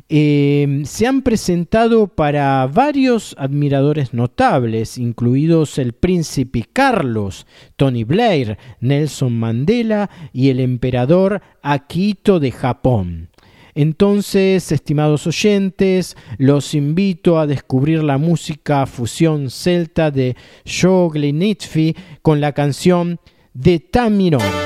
Em, 0.08 0.86
se 0.86 1.08
han 1.08 1.24
presentado 1.24 2.08
para 2.08 2.68
varios 2.68 3.36
admiradores 3.40 4.14
notables, 4.14 5.00
incluidos 5.00 5.80
el 5.80 5.94
príncipe 5.94 6.64
Carlos, 6.72 7.48
Tony 7.76 8.04
Blair, 8.04 8.60
Nelson 8.82 9.36
Mandela 9.36 10.12
y 10.32 10.50
el 10.50 10.60
emperador 10.60 11.42
Akito 11.64 12.40
de 12.40 12.52
Japón. 12.52 13.30
Entonces, 13.74 14.72
estimados 14.72 15.26
oyentes, 15.26 16.16
los 16.38 16.76
invito 16.76 17.40
a 17.40 17.48
descubrir 17.48 18.04
la 18.04 18.20
música 18.20 18.86
fusión 18.86 19.50
celta 19.50 20.12
de 20.12 20.36
Shogle 20.66 21.34
Nitfi 21.34 21.96
con 22.22 22.40
la 22.40 22.54
canción 22.54 23.20
de 23.54 23.80
Taminor. 23.80 24.65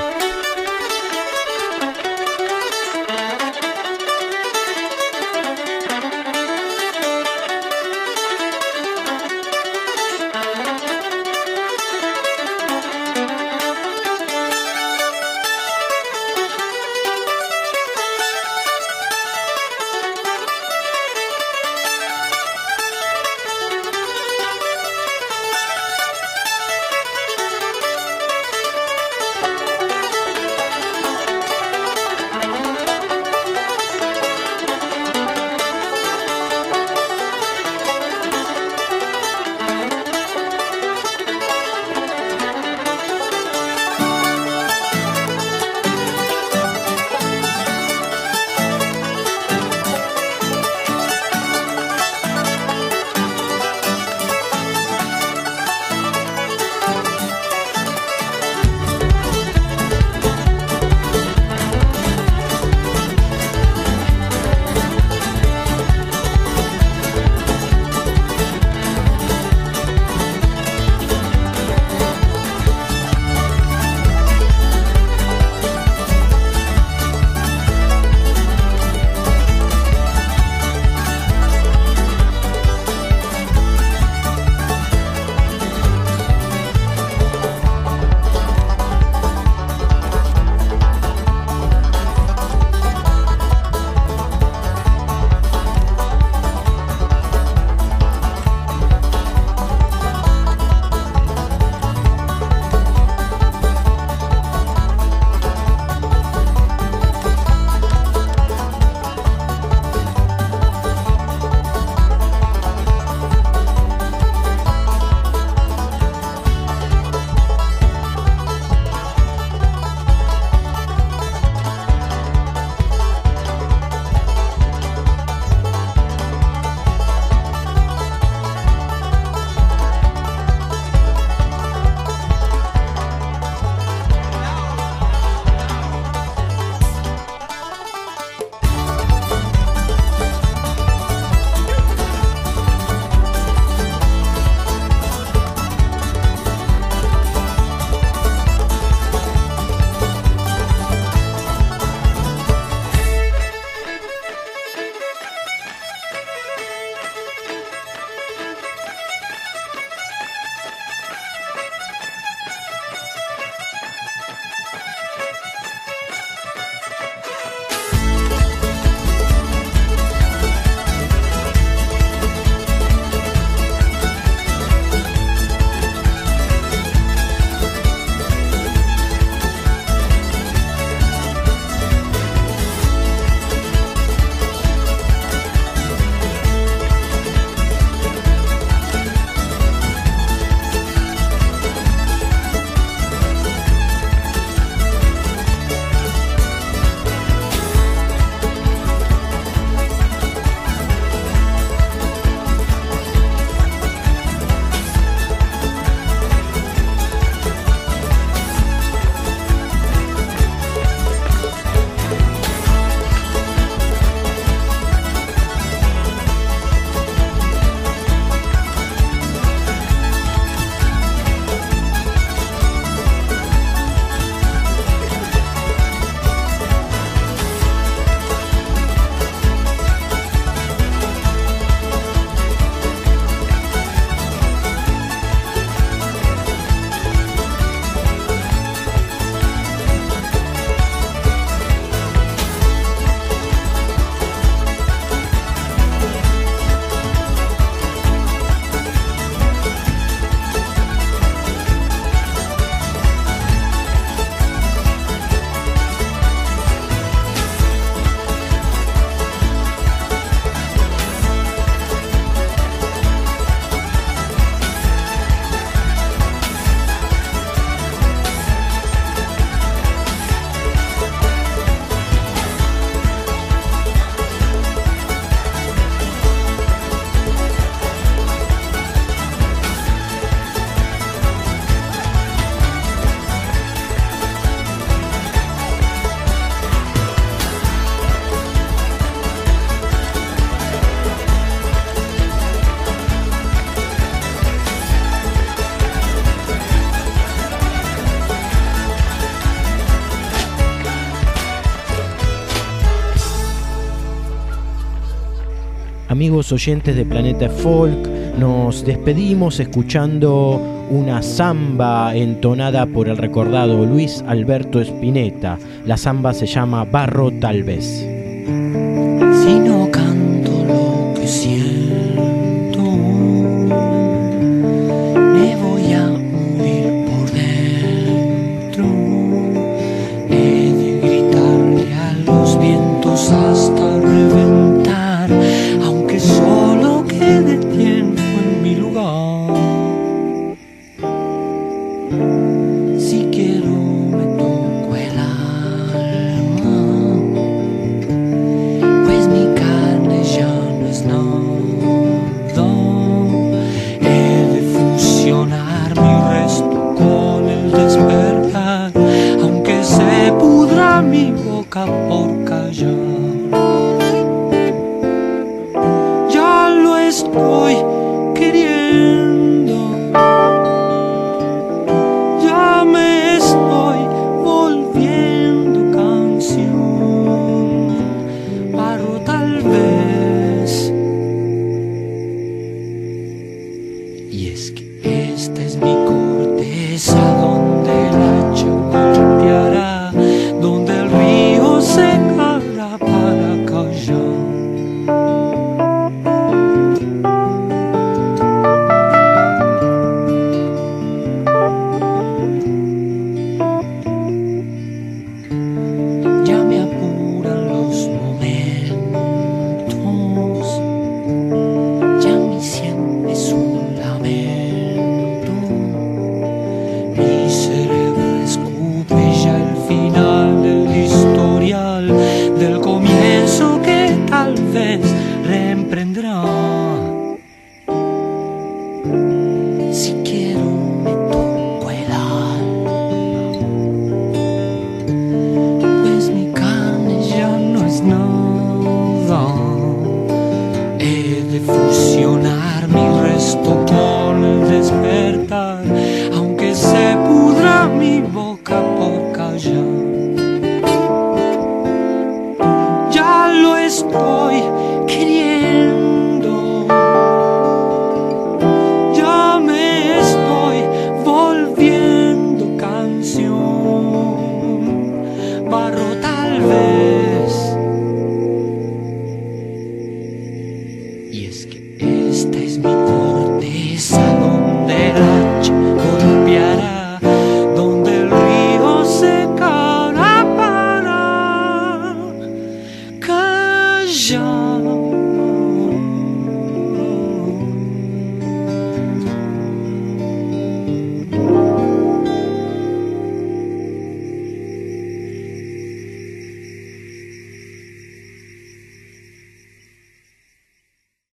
amigos 306.10 306.52
oyentes 306.52 306.96
de 306.96 307.06
Planeta 307.06 307.50
Folk. 307.50 308.08
Nos 308.38 308.86
despedimos 308.86 309.60
escuchando 309.60 310.88
una 310.90 311.22
samba 311.22 312.16
entonada 312.16 312.86
por 312.88 313.08
el 313.08 313.18
recordado 313.18 313.86
Luis 313.86 314.24
Alberto 314.28 314.82
Spinetta. 314.82 315.58
La 315.86 315.98
samba 315.98 316.34
se 316.34 316.48
llama 316.48 316.84
Barro 316.84 317.32
tal 317.40 317.64
vez. 317.64 318.06